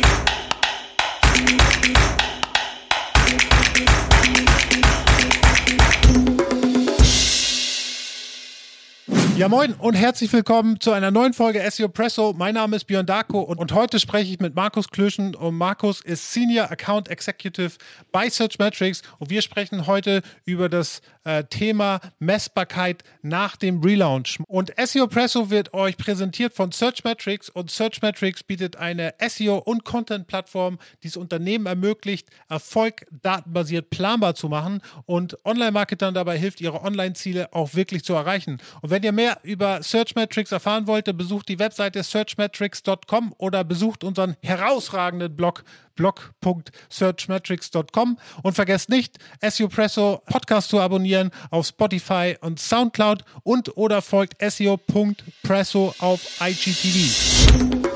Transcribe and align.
Thank 0.00 0.22
you. 0.22 0.27
Ja, 9.38 9.48
moin 9.48 9.74
und 9.74 9.94
herzlich 9.94 10.32
willkommen 10.32 10.80
zu 10.80 10.90
einer 10.90 11.12
neuen 11.12 11.32
Folge 11.32 11.64
SEO 11.70 11.88
Presso. 11.88 12.34
Mein 12.36 12.54
Name 12.54 12.74
ist 12.74 12.86
Björn 12.86 13.06
Darko 13.06 13.38
und, 13.40 13.58
und 13.58 13.72
heute 13.72 14.00
spreche 14.00 14.32
ich 14.32 14.40
mit 14.40 14.56
Markus 14.56 14.88
Klöschen 14.88 15.36
und 15.36 15.54
Markus 15.54 16.00
ist 16.00 16.32
Senior 16.32 16.72
Account 16.72 17.08
Executive 17.08 17.74
bei 18.10 18.28
Searchmetrics 18.28 19.02
und 19.20 19.30
wir 19.30 19.40
sprechen 19.42 19.86
heute 19.86 20.22
über 20.44 20.68
das 20.68 21.02
äh, 21.22 21.44
Thema 21.44 22.00
Messbarkeit 22.18 23.04
nach 23.22 23.54
dem 23.54 23.80
Relaunch. 23.80 24.40
Und 24.48 24.72
SEO 24.76 25.06
Presso 25.06 25.50
wird 25.50 25.72
euch 25.72 25.96
präsentiert 25.96 26.52
von 26.52 26.72
Searchmetrics 26.72 27.48
und 27.48 27.70
Searchmetrics 27.70 28.42
bietet 28.42 28.74
eine 28.74 29.14
SEO- 29.20 29.58
und 29.58 29.84
Content-Plattform, 29.84 30.80
die 31.04 31.08
es 31.08 31.16
Unternehmen 31.16 31.66
ermöglicht, 31.66 32.28
Erfolg 32.48 33.06
datenbasiert 33.22 33.90
planbar 33.90 34.34
zu 34.34 34.48
machen 34.48 34.80
und 35.06 35.36
Online-Marketern 35.44 36.12
dabei 36.12 36.36
hilft, 36.36 36.60
ihre 36.60 36.82
Online-Ziele 36.82 37.52
auch 37.52 37.74
wirklich 37.74 38.02
zu 38.02 38.14
erreichen. 38.14 38.58
Und 38.80 38.90
wenn 38.90 39.04
ihr 39.04 39.12
mehr 39.12 39.27
mehr 39.28 39.38
über 39.42 39.82
Searchmetrics 39.82 40.52
erfahren 40.52 40.86
wollt, 40.86 41.04
besucht 41.16 41.48
die 41.48 41.58
Webseite 41.58 42.00
searchmetrics.com 42.02 43.34
oder 43.38 43.64
besucht 43.64 44.04
unseren 44.04 44.36
herausragenden 44.42 45.34
Blog 45.36 45.64
blog.searchmetrics.com 45.94 48.18
und 48.42 48.54
vergesst 48.54 48.88
nicht, 48.88 49.18
SEO 49.42 49.68
Presso 49.68 50.22
Podcast 50.26 50.68
zu 50.68 50.80
abonnieren 50.80 51.32
auf 51.50 51.66
Spotify 51.66 52.36
und 52.40 52.60
Soundcloud 52.60 53.24
und 53.42 53.76
oder 53.76 54.00
folgt 54.00 54.36
SEO.presso 54.40 55.96
auf 55.98 56.40
IGTV. 56.40 57.87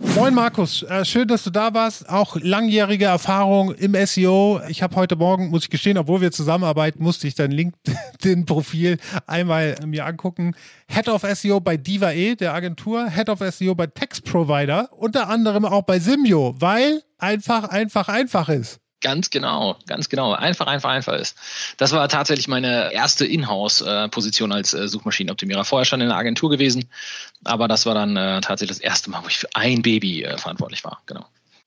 Moin 0.00 0.32
Markus, 0.32 0.84
äh, 0.84 1.04
schön, 1.04 1.26
dass 1.26 1.42
du 1.42 1.50
da 1.50 1.74
warst. 1.74 2.08
Auch 2.08 2.36
langjährige 2.40 3.06
Erfahrung 3.06 3.74
im 3.74 3.94
SEO. 4.06 4.60
Ich 4.68 4.80
habe 4.80 4.94
heute 4.94 5.16
Morgen, 5.16 5.48
muss 5.48 5.64
ich 5.64 5.70
gestehen, 5.70 5.98
obwohl 5.98 6.20
wir 6.20 6.30
zusammenarbeiten, 6.30 7.02
musste 7.02 7.26
ich 7.26 7.34
dein 7.34 7.50
LinkedIn-Profil 7.50 8.98
einmal 9.26 9.74
mir 9.84 10.06
angucken. 10.06 10.54
Head 10.86 11.08
of 11.08 11.22
SEO 11.22 11.58
bei 11.58 11.76
Diva.e, 11.76 12.36
der 12.36 12.54
Agentur, 12.54 13.10
Head 13.10 13.28
of 13.28 13.40
SEO 13.40 13.74
bei 13.74 13.88
Text 13.88 14.24
Provider, 14.24 14.88
unter 14.92 15.28
anderem 15.28 15.64
auch 15.64 15.82
bei 15.82 15.98
Simio, 15.98 16.54
weil 16.58 17.02
einfach, 17.18 17.64
einfach, 17.64 18.08
einfach 18.08 18.48
ist. 18.50 18.78
Ganz 19.00 19.30
genau, 19.30 19.76
ganz 19.86 20.08
genau. 20.08 20.32
Einfach, 20.32 20.66
einfach, 20.66 20.90
einfach 20.90 21.12
ist. 21.14 21.36
Das 21.76 21.92
war 21.92 22.08
tatsächlich 22.08 22.48
meine 22.48 22.92
erste 22.92 23.24
Inhouse-Position 23.24 24.50
als 24.50 24.74
äh, 24.74 24.88
Suchmaschinenoptimierer. 24.88 25.64
Vorher 25.64 25.84
schon 25.84 26.00
in 26.00 26.08
der 26.08 26.16
Agentur 26.16 26.50
gewesen, 26.50 26.88
aber 27.44 27.68
das 27.68 27.86
war 27.86 27.94
dann 27.94 28.16
äh, 28.16 28.40
tatsächlich 28.40 28.78
das 28.78 28.84
erste 28.84 29.10
Mal, 29.10 29.22
wo 29.22 29.28
ich 29.28 29.38
für 29.38 29.48
ein 29.54 29.82
Baby 29.82 30.24
äh, 30.24 30.36
verantwortlich 30.36 30.82
war. 30.84 31.00
Genau. 31.06 31.24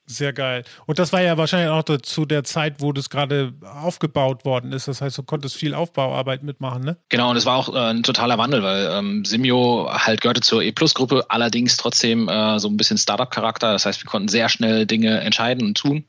Sehr 0.07 0.33
geil. 0.33 0.63
Und 0.87 0.99
das 0.99 1.13
war 1.13 1.21
ja 1.21 1.37
wahrscheinlich 1.37 1.69
auch 1.69 1.83
zu 2.01 2.25
der 2.25 2.43
Zeit, 2.43 2.81
wo 2.81 2.91
das 2.91 3.09
gerade 3.09 3.53
aufgebaut 3.63 4.43
worden 4.43 4.73
ist. 4.73 4.87
Das 4.87 4.99
heißt, 4.99 5.17
du 5.17 5.23
konntest 5.23 5.55
viel 5.55 5.73
Aufbauarbeit 5.73 6.43
mitmachen, 6.43 6.83
ne? 6.83 6.97
Genau, 7.09 7.29
und 7.29 7.37
es 7.37 7.45
war 7.45 7.57
auch 7.57 7.73
äh, 7.73 7.77
ein 7.77 8.03
totaler 8.03 8.37
Wandel, 8.37 8.61
weil 8.61 8.89
ähm, 8.91 9.23
Simio 9.23 9.89
halt 9.89 10.21
gehörte 10.21 10.41
zur 10.41 10.63
E-Plus-Gruppe, 10.63 11.25
allerdings 11.29 11.77
trotzdem 11.77 12.27
äh, 12.27 12.59
so 12.59 12.67
ein 12.67 12.77
bisschen 12.77 12.97
Startup-Charakter. 12.97 13.71
Das 13.71 13.85
heißt, 13.85 14.03
wir 14.03 14.09
konnten 14.09 14.27
sehr 14.27 14.49
schnell 14.49 14.85
Dinge 14.85 15.21
entscheiden 15.21 15.65
und 15.67 15.77
tun. 15.77 16.03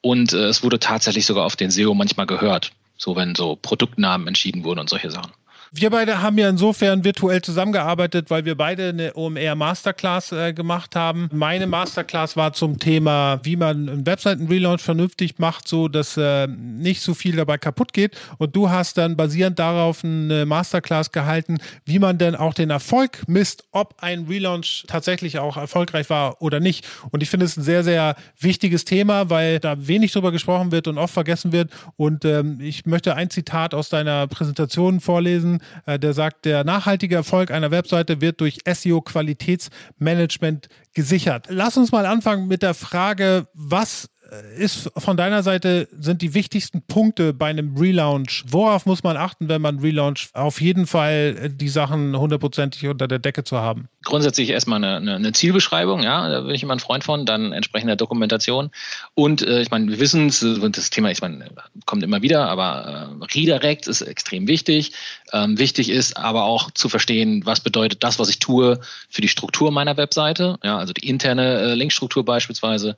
Und 0.00 0.32
äh, 0.32 0.46
es 0.46 0.62
wurde 0.62 0.78
tatsächlich 0.78 1.26
sogar 1.26 1.44
auf 1.44 1.56
den 1.56 1.70
SEO 1.70 1.94
manchmal 1.94 2.26
gehört. 2.26 2.70
So, 2.96 3.16
wenn 3.16 3.34
so 3.34 3.56
Produktnamen 3.56 4.28
entschieden 4.28 4.62
wurden 4.62 4.78
und 4.78 4.90
solche 4.90 5.10
Sachen. 5.10 5.32
Wir 5.72 5.88
beide 5.90 6.20
haben 6.20 6.36
ja 6.36 6.48
insofern 6.48 7.04
virtuell 7.04 7.42
zusammengearbeitet, 7.42 8.28
weil 8.28 8.44
wir 8.44 8.56
beide 8.56 8.88
eine 8.88 9.14
OMR 9.14 9.54
Masterclass 9.54 10.32
äh, 10.32 10.52
gemacht 10.52 10.96
haben. 10.96 11.28
Meine 11.32 11.68
Masterclass 11.68 12.36
war 12.36 12.52
zum 12.52 12.80
Thema, 12.80 13.38
wie 13.44 13.54
man 13.54 13.88
einen 13.88 14.04
Webseiten-Relaunch 14.04 14.82
vernünftig 14.82 15.38
macht, 15.38 15.68
so 15.68 15.86
dass 15.86 16.16
äh, 16.16 16.48
nicht 16.48 17.02
so 17.02 17.14
viel 17.14 17.36
dabei 17.36 17.56
kaputt 17.56 17.92
geht. 17.92 18.16
Und 18.38 18.56
du 18.56 18.68
hast 18.68 18.98
dann 18.98 19.16
basierend 19.16 19.60
darauf 19.60 20.02
eine 20.02 20.44
Masterclass 20.44 21.12
gehalten, 21.12 21.58
wie 21.84 22.00
man 22.00 22.18
denn 22.18 22.34
auch 22.34 22.54
den 22.54 22.70
Erfolg 22.70 23.22
misst, 23.28 23.62
ob 23.70 23.94
ein 24.00 24.26
Relaunch 24.28 24.86
tatsächlich 24.88 25.38
auch 25.38 25.56
erfolgreich 25.56 26.10
war 26.10 26.42
oder 26.42 26.58
nicht. 26.58 26.84
Und 27.12 27.22
ich 27.22 27.30
finde 27.30 27.46
es 27.46 27.56
ein 27.56 27.62
sehr, 27.62 27.84
sehr 27.84 28.16
wichtiges 28.40 28.84
Thema, 28.84 29.30
weil 29.30 29.60
da 29.60 29.86
wenig 29.86 30.10
drüber 30.10 30.32
gesprochen 30.32 30.72
wird 30.72 30.88
und 30.88 30.98
oft 30.98 31.14
vergessen 31.14 31.52
wird. 31.52 31.70
Und 31.94 32.24
ähm, 32.24 32.58
ich 32.60 32.86
möchte 32.86 33.14
ein 33.14 33.30
Zitat 33.30 33.72
aus 33.72 33.88
deiner 33.88 34.26
Präsentation 34.26 34.98
vorlesen 34.98 35.59
äh, 35.86 35.98
der 35.98 36.12
sagt, 36.12 36.44
der 36.44 36.64
nachhaltige 36.64 37.14
Erfolg 37.14 37.50
einer 37.50 37.70
Webseite 37.70 38.20
wird 38.20 38.40
durch 38.40 38.58
SEO-Qualitätsmanagement 38.66 40.68
gesichert. 40.94 41.46
Lass 41.48 41.76
uns 41.76 41.92
mal 41.92 42.06
anfangen 42.06 42.48
mit 42.48 42.62
der 42.62 42.74
Frage, 42.74 43.46
was 43.54 44.10
ist 44.56 44.90
von 44.96 45.16
deiner 45.16 45.42
Seite 45.42 45.88
sind 45.98 46.22
die 46.22 46.34
wichtigsten 46.34 46.82
Punkte 46.82 47.32
bei 47.32 47.46
einem 47.46 47.76
Relaunch? 47.76 48.44
Worauf 48.46 48.86
muss 48.86 49.02
man 49.02 49.16
achten, 49.16 49.48
wenn 49.48 49.60
man 49.60 49.80
Relaunch? 49.80 50.28
Auf 50.34 50.60
jeden 50.60 50.86
Fall 50.86 51.36
äh, 51.40 51.50
die 51.50 51.68
Sachen 51.68 52.16
hundertprozentig 52.16 52.86
unter 52.86 53.08
der 53.08 53.18
Decke 53.18 53.42
zu 53.42 53.58
haben. 53.58 53.88
Grundsätzlich 54.04 54.50
erstmal 54.50 54.82
eine, 54.82 54.96
eine, 54.96 55.16
eine, 55.16 55.32
Zielbeschreibung, 55.32 56.02
ja, 56.02 56.28
da 56.28 56.40
bin 56.42 56.54
ich 56.54 56.62
immer 56.62 56.74
ein 56.74 56.80
Freund 56.80 57.04
von, 57.04 57.26
dann 57.26 57.52
entsprechende 57.52 57.96
Dokumentation. 57.96 58.70
Und 59.14 59.42
äh, 59.42 59.62
ich 59.62 59.70
meine, 59.70 59.88
wir 59.88 59.98
wissen 59.98 60.28
es, 60.28 60.40
das 60.40 60.90
Thema, 60.90 61.10
ich 61.10 61.20
meine, 61.20 61.50
kommt 61.86 62.02
immer 62.02 62.22
wieder, 62.22 62.48
aber 62.48 63.18
äh, 63.20 63.24
Redirect 63.34 63.88
ist 63.88 64.02
extrem 64.02 64.46
wichtig. 64.46 64.92
Ähm, 65.32 65.58
wichtig 65.58 65.90
ist 65.90 66.16
aber 66.16 66.44
auch 66.44 66.70
zu 66.70 66.88
verstehen, 66.88 67.42
was 67.44 67.60
bedeutet 67.60 68.04
das, 68.04 68.18
was 68.18 68.28
ich 68.28 68.38
tue 68.38 68.80
für 69.08 69.22
die 69.22 69.28
Struktur 69.28 69.70
meiner 69.70 69.96
Webseite, 69.96 70.58
ja, 70.62 70.78
also 70.78 70.92
die 70.92 71.08
interne 71.08 71.58
äh, 71.58 71.74
Linkstruktur 71.74 72.24
beispielsweise 72.24 72.96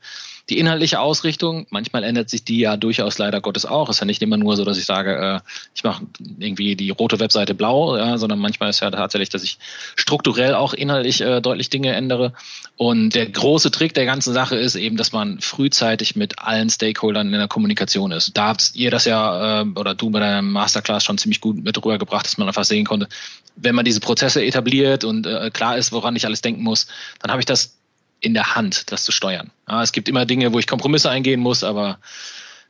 die 0.49 0.59
inhaltliche 0.59 1.01
Ausrichtung, 1.01 1.67
manchmal 1.71 2.05
ändert 2.05 2.29
sich 2.29 2.45
die 2.45 2.59
ja 2.59 2.77
durchaus 2.77 3.19
leider 3.19 3.41
Gottes 3.41 3.65
auch. 3.65 3.89
Es 3.89 3.97
ist 3.97 4.01
ja 4.01 4.07
nicht 4.07 4.23
immer 4.23 4.37
nur 4.37 4.57
so, 4.57 4.65
dass 4.65 4.77
ich 4.77 4.87
sage, 4.87 5.17
äh, 5.17 5.41
ich 5.75 5.85
mache 5.85 6.05
irgendwie 6.39 6.75
die 6.75 6.91
rote 6.91 7.21
Webseite 7.21 7.55
blau, 7.55 7.97
ja, 7.97 8.19
sondern 8.19 8.39
manchmal 8.39 8.71
ist 8.71 8.81
ja 8.81 8.91
tatsächlich, 8.91 9.29
dass 9.29 9.45
ich 9.45 9.59
strukturell 9.95 10.55
auch 10.55 10.75
inhaltlich 10.75 11.21
äh, 11.21 11.41
deutlich 11.41 11.71
Dinge 11.71 11.93
ändere. 11.95 12.33
Und 12.77 13.15
der 13.15 13.27
große 13.27 13.71
Trick 13.71 13.95
der 13.95 14.05
ganzen 14.05 14.33
Sache 14.33 14.57
ist 14.57 14.75
eben, 14.75 14.97
dass 14.97 15.13
man 15.13 15.41
frühzeitig 15.41 16.17
mit 16.17 16.41
allen 16.41 16.71
Stakeholdern 16.71 17.33
in 17.33 17.39
der 17.39 17.49
Kommunikation 17.49 18.11
ist. 18.11 18.37
Da 18.37 18.49
habt 18.49 18.73
ihr 18.75 18.91
das 18.91 19.05
ja, 19.05 19.63
äh, 19.63 19.65
oder 19.77 19.95
du 19.95 20.11
bei 20.11 20.21
deinem 20.21 20.51
Masterclass 20.51 21.05
schon 21.05 21.19
ziemlich 21.19 21.41
gut 21.41 21.63
mit 21.63 21.77
rübergebracht, 21.77 22.27
dass 22.27 22.39
man 22.39 22.49
einfach 22.49 22.65
sehen 22.65 22.85
konnte, 22.85 23.09
wenn 23.57 23.75
man 23.75 23.85
diese 23.85 24.01
Prozesse 24.01 24.45
etabliert 24.45 25.05
und 25.05 25.27
äh, 25.27 25.51
klar 25.53 25.77
ist, 25.77 25.93
woran 25.93 26.17
ich 26.17 26.27
alles 26.27 26.41
denken 26.41 26.63
muss, 26.63 26.87
dann 27.21 27.31
habe 27.31 27.41
ich 27.41 27.47
das 27.47 27.77
in 28.23 28.35
der 28.35 28.55
Hand, 28.55 28.91
das 28.91 29.05
zu 29.05 29.13
steuern. 29.13 29.51
Ja, 29.69 29.83
es 29.83 29.93
gibt 29.93 30.09
immer 30.09 30.25
Dinge, 30.25 30.53
wo 30.53 30.59
ich 30.59 30.67
Kompromisse 30.67 31.11
eingehen 31.11 31.41
muss, 31.41 31.65
aber 31.65 31.99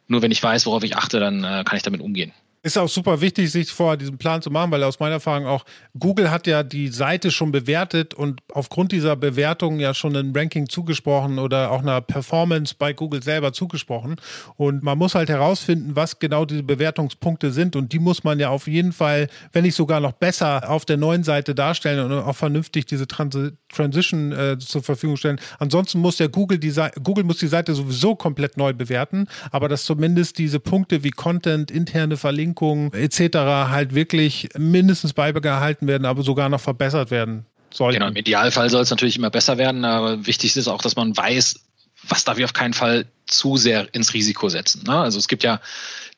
nur 0.09 0.23
wenn 0.23 0.33
ich 0.33 0.43
weiß, 0.43 0.67
worauf 0.67 0.83
ich 0.83 0.97
achte, 0.97 1.21
dann 1.21 1.45
äh, 1.45 1.63
kann 1.65 1.77
ich 1.77 1.83
damit 1.83 2.01
umgehen. 2.01 2.33
Ist 2.65 2.79
auch 2.79 2.89
super 2.89 3.21
wichtig, 3.21 3.51
sich 3.51 3.73
vorher 3.73 3.97
diesen 3.97 4.19
Plan 4.19 4.41
zu 4.41 4.49
machen, 4.49 4.71
weil 4.71 4.85
aus 4.85 5.01
meiner 5.01 5.15
Erfahrung 5.15 5.47
auch 5.47 5.65
Google 5.99 6.31
hat 6.31 6.47
ja 6.47 6.63
die 6.63 6.87
Seite 6.89 7.33
schon 7.33 7.51
bewertet 7.51 8.15
und 8.15 8.41
aufgrund 8.53 8.93
dieser 8.93 9.17
Bewertung 9.17 9.81
ja 9.81 9.95
schon 9.95 10.15
ein 10.15 10.33
Ranking 10.33 10.69
zugesprochen 10.69 11.41
oder 11.41 11.73
auch 11.73 11.81
einer 11.81 12.01
Performance 12.01 12.77
bei 12.79 12.93
Google 12.93 13.21
selber 13.21 13.53
zugesprochen. 13.53 14.15
Und 14.55 14.85
man 14.85 14.97
muss 14.97 15.17
halt 15.17 15.29
herausfinden, 15.29 15.97
was 15.97 16.21
genau 16.21 16.45
diese 16.45 16.63
Bewertungspunkte 16.63 17.51
sind. 17.51 17.75
Und 17.75 17.93
die 17.93 17.99
muss 17.99 18.23
man 18.23 18.39
ja 18.39 18.51
auf 18.51 18.69
jeden 18.69 18.93
Fall, 18.93 19.27
wenn 19.51 19.65
nicht 19.65 19.75
sogar 19.75 19.99
noch 19.99 20.13
besser, 20.13 20.71
auf 20.71 20.85
der 20.85 20.99
neuen 20.99 21.25
Seite 21.25 21.57
darstellen 21.57 21.99
und 21.99 22.13
auch 22.13 22.37
vernünftig 22.37 22.87
diese 22.87 23.09
Transi 23.09 23.51
Transition 23.73 24.33
äh, 24.33 24.59
zur 24.59 24.83
Verfügung 24.83 25.17
stellen. 25.17 25.41
Ansonsten 25.59 25.99
muss 25.99 26.19
der 26.19 26.29
Google 26.29 26.59
die 26.59 26.71
Seite, 26.71 27.01
Google 27.01 27.25
muss 27.25 27.39
die 27.39 27.47
Seite 27.47 27.75
sowieso 27.75 28.15
komplett 28.15 28.59
neu 28.59 28.75
bewerten, 28.75 29.27
aber 29.51 29.67
dass 29.67 29.85
zumindest 29.85 30.37
diese 30.37 30.61
Punkte 30.61 31.03
wie 31.03 31.11
Content, 31.11 31.71
interne 31.71 32.19
Verlinkungen, 32.19 32.52
Verlinkungen 32.53 32.93
etc. 32.93 33.37
halt 33.71 33.95
wirklich 33.95 34.49
mindestens 34.57 35.13
beibehalten 35.13 35.87
werden, 35.87 36.05
aber 36.05 36.23
sogar 36.23 36.49
noch 36.49 36.61
verbessert 36.61 37.11
werden 37.11 37.47
sollten. 37.73 37.99
Genau, 37.99 38.09
im 38.09 38.17
Idealfall 38.17 38.71
soll 38.71 38.83
es 38.83 38.91
natürlich 38.91 39.17
immer 39.17 39.31
besser 39.31 39.59
werden, 39.59 39.85
aber 39.85 40.27
wichtig 40.27 40.57
ist 40.57 40.69
auch, 40.69 40.83
dass 40.83 40.97
man 40.97 41.17
weiß, 41.17 41.61
was 42.09 42.25
darf 42.25 42.39
ich 42.39 42.45
auf 42.45 42.53
keinen 42.53 42.75
Fall 42.75 43.07
zu 43.27 43.57
sehr 43.57 43.93
ins 43.95 44.13
Risiko 44.13 44.49
setzen. 44.49 44.83
Ne? 44.87 44.97
Also 44.97 45.19
es 45.19 45.29
gibt 45.29 45.45
ja 45.45 45.61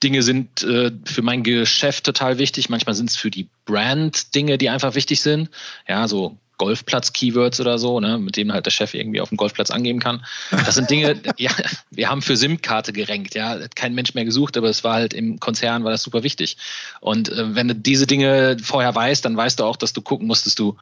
Dinge 0.02 0.22
sind 0.22 0.62
äh, 0.62 0.90
für 1.04 1.22
mein 1.22 1.42
Geschäft 1.42 2.04
total 2.04 2.38
wichtig, 2.38 2.68
manchmal 2.68 2.94
sind 2.94 3.10
es 3.10 3.16
für 3.16 3.30
die 3.30 3.48
Brand 3.64 4.34
Dinge, 4.34 4.58
die 4.58 4.68
einfach 4.70 4.94
wichtig 4.94 5.20
sind. 5.20 5.50
Ja, 5.86 6.08
so 6.08 6.36
Golfplatz-Keywords 6.58 7.60
oder 7.60 7.78
so, 7.78 8.00
ne, 8.00 8.18
mit 8.18 8.36
denen 8.36 8.52
halt 8.52 8.66
der 8.66 8.70
Chef 8.70 8.94
irgendwie 8.94 9.20
auf 9.20 9.28
dem 9.28 9.36
Golfplatz 9.36 9.70
angeben 9.70 10.00
kann. 10.00 10.24
Das 10.50 10.74
sind 10.74 10.90
Dinge, 10.90 11.20
ja, 11.36 11.50
wir 11.90 12.08
haben 12.08 12.22
für 12.22 12.36
SIM-Karte 12.36 12.92
gerankt, 12.92 13.34
ja, 13.34 13.50
hat 13.60 13.76
kein 13.76 13.94
Mensch 13.94 14.14
mehr 14.14 14.24
gesucht, 14.24 14.56
aber 14.56 14.68
es 14.68 14.84
war 14.84 14.94
halt 14.94 15.14
im 15.14 15.40
Konzern 15.40 15.84
war 15.84 15.90
das 15.90 16.02
super 16.02 16.22
wichtig. 16.22 16.56
Und 17.00 17.30
äh, 17.30 17.54
wenn 17.54 17.68
du 17.68 17.74
diese 17.74 18.06
Dinge 18.06 18.56
vorher 18.62 18.94
weißt, 18.94 19.24
dann 19.24 19.36
weißt 19.36 19.60
du 19.60 19.64
auch, 19.64 19.76
dass 19.76 19.92
du 19.92 20.02
gucken 20.02 20.26
musst, 20.26 20.46
dass 20.46 20.54
du 20.54 20.76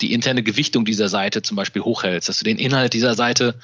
die 0.00 0.12
interne 0.12 0.42
Gewichtung 0.42 0.84
dieser 0.84 1.08
Seite 1.08 1.42
zum 1.42 1.56
Beispiel 1.56 1.82
hochhältst, 1.82 2.28
dass 2.28 2.38
du 2.38 2.44
den 2.44 2.58
Inhalt 2.58 2.94
dieser 2.94 3.14
Seite 3.14 3.54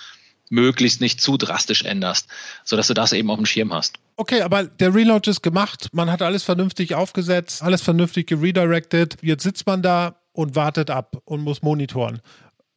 möglichst 0.49 1.00
nicht 1.00 1.20
zu 1.20 1.37
drastisch 1.37 1.82
änderst, 1.82 2.29
sodass 2.64 2.87
du 2.87 2.94
das 2.94 3.12
eben 3.12 3.31
auf 3.31 3.37
dem 3.37 3.47
Schirm 3.47 3.73
hast. 3.73 3.97
Okay, 4.17 4.43
aber 4.43 4.64
der 4.64 4.94
Relaunch 4.94 5.26
ist 5.26 5.43
gemacht, 5.43 5.88
man 5.93 6.11
hat 6.11 6.23
alles 6.23 6.43
vernünftig 6.43 6.94
aufgesetzt, 6.94 7.62
alles 7.62 7.82
vernünftig 7.82 8.29
geredirected. 8.29 9.17
Jetzt 9.23 9.43
sitzt 9.43 9.67
man 9.67 9.82
da 9.82 10.17
und 10.37 10.55
wartet 10.55 10.91
ab 10.91 11.17
und 11.25 11.41
muss 11.41 11.62
monitoren. 11.62 12.21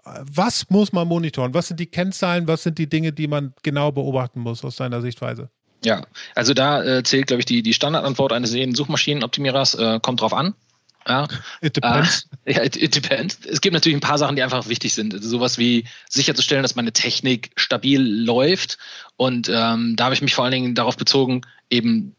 was 0.04 0.70
muss 0.70 0.92
man 0.92 1.08
monitoren? 1.08 1.54
Was 1.54 1.68
sind 1.68 1.80
die 1.80 1.86
Kennzahlen? 1.86 2.48
Was 2.48 2.64
sind 2.64 2.78
die 2.78 2.90
Dinge, 2.90 3.12
die 3.12 3.28
man 3.28 3.54
genau 3.64 3.92
beobachten 3.92 4.40
muss 4.40 4.64
aus 4.64 4.78
deiner 4.78 5.02
Sichtweise? 5.02 5.50
Ja, 5.84 6.06
also 6.36 6.54
da 6.54 6.84
äh, 6.84 7.04
zählt, 7.04 7.28
glaube 7.28 7.42
ich, 7.42 7.46
die, 7.46 7.62
die 7.62 7.74
Standardantwort 7.74 8.34
eines 8.34 8.54
jeden 8.54 8.76
Suchmaschinenoptimierers, 8.76 9.76
äh, 9.76 10.00
kommt 10.02 10.22
drauf 10.22 10.34
an. 10.34 10.54
Ja. 11.08 11.28
It 11.62 11.76
depends. 11.76 12.28
Äh, 12.46 12.54
ja, 12.56 12.64
it, 12.64 12.76
it, 12.76 12.96
depends. 12.96 13.40
Es 13.46 13.62
gibt 13.62 13.74
natürlich 13.74 13.98
ein 13.98 14.02
paar 14.02 14.18
Sachen, 14.18 14.36
die 14.36 14.44
einfach 14.44 14.68
wichtig 14.68 14.94
sind. 14.94 15.14
Also 15.14 15.30
sowas 15.30 15.58
wie 15.58 15.86
sicherzustellen, 16.10 16.64
dass 16.64 16.76
meine 16.76 16.92
Technik 16.92 17.52
stabil 17.56 18.02
läuft. 18.02 18.78
Und 19.16 19.50
ähm, 19.50 19.96
da 19.96 20.06
habe 20.06 20.16
ich 20.16 20.22
mich 20.22 20.34
vor 20.34 20.46
allen 20.46 20.54
Dingen 20.54 20.76
darauf 20.76 20.98
bezogen, 20.98 21.42
eben 21.70 22.16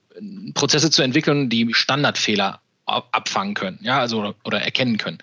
Prozesse 0.55 0.91
zu 0.91 1.03
entwickeln, 1.03 1.51
die 1.51 1.73
Standardfehler 1.73 2.61
abfangen 2.87 3.55
können, 3.55 3.79
ja, 3.83 4.01
also 4.01 4.35
oder, 4.45 4.61
erkennen 4.61 4.99
können. 4.99 5.19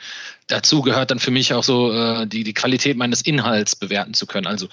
Dazu 0.48 0.82
gehört 0.82 1.12
dann 1.12 1.20
für 1.20 1.32
mich 1.32 1.54
auch 1.54 1.64
so 1.64 1.92
äh, 1.92 2.26
die, 2.26 2.44
die 2.44 2.54
Qualität 2.54 2.96
meines 2.96 3.22
Inhalts 3.22 3.76
bewerten 3.76 4.14
zu 4.14 4.26
können. 4.26 4.48
Also 4.48 4.70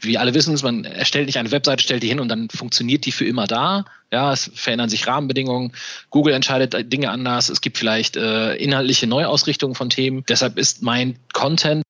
wie 0.00 0.18
alle 0.18 0.34
wissen, 0.34 0.58
man 0.62 0.84
erstellt 0.84 1.26
nicht 1.26 1.38
eine 1.38 1.50
Webseite, 1.50 1.82
stellt 1.82 2.02
die 2.02 2.08
hin 2.08 2.20
und 2.20 2.28
dann 2.28 2.48
funktioniert 2.48 3.04
die 3.06 3.12
für 3.12 3.26
immer 3.26 3.46
da. 3.46 3.84
Ja, 4.10 4.32
es 4.32 4.50
verändern 4.54 4.88
sich 4.88 5.06
Rahmenbedingungen. 5.06 5.72
Google 6.10 6.34
entscheidet 6.34 6.92
Dinge 6.92 7.10
anders. 7.10 7.48
Es 7.48 7.60
gibt 7.60 7.78
vielleicht 7.78 8.16
äh, 8.16 8.54
inhaltliche 8.56 9.06
Neuausrichtungen 9.06 9.74
von 9.74 9.90
Themen. 9.90 10.24
Deshalb 10.28 10.58
ist 10.58 10.82
mein 10.82 11.18
Content 11.32 11.82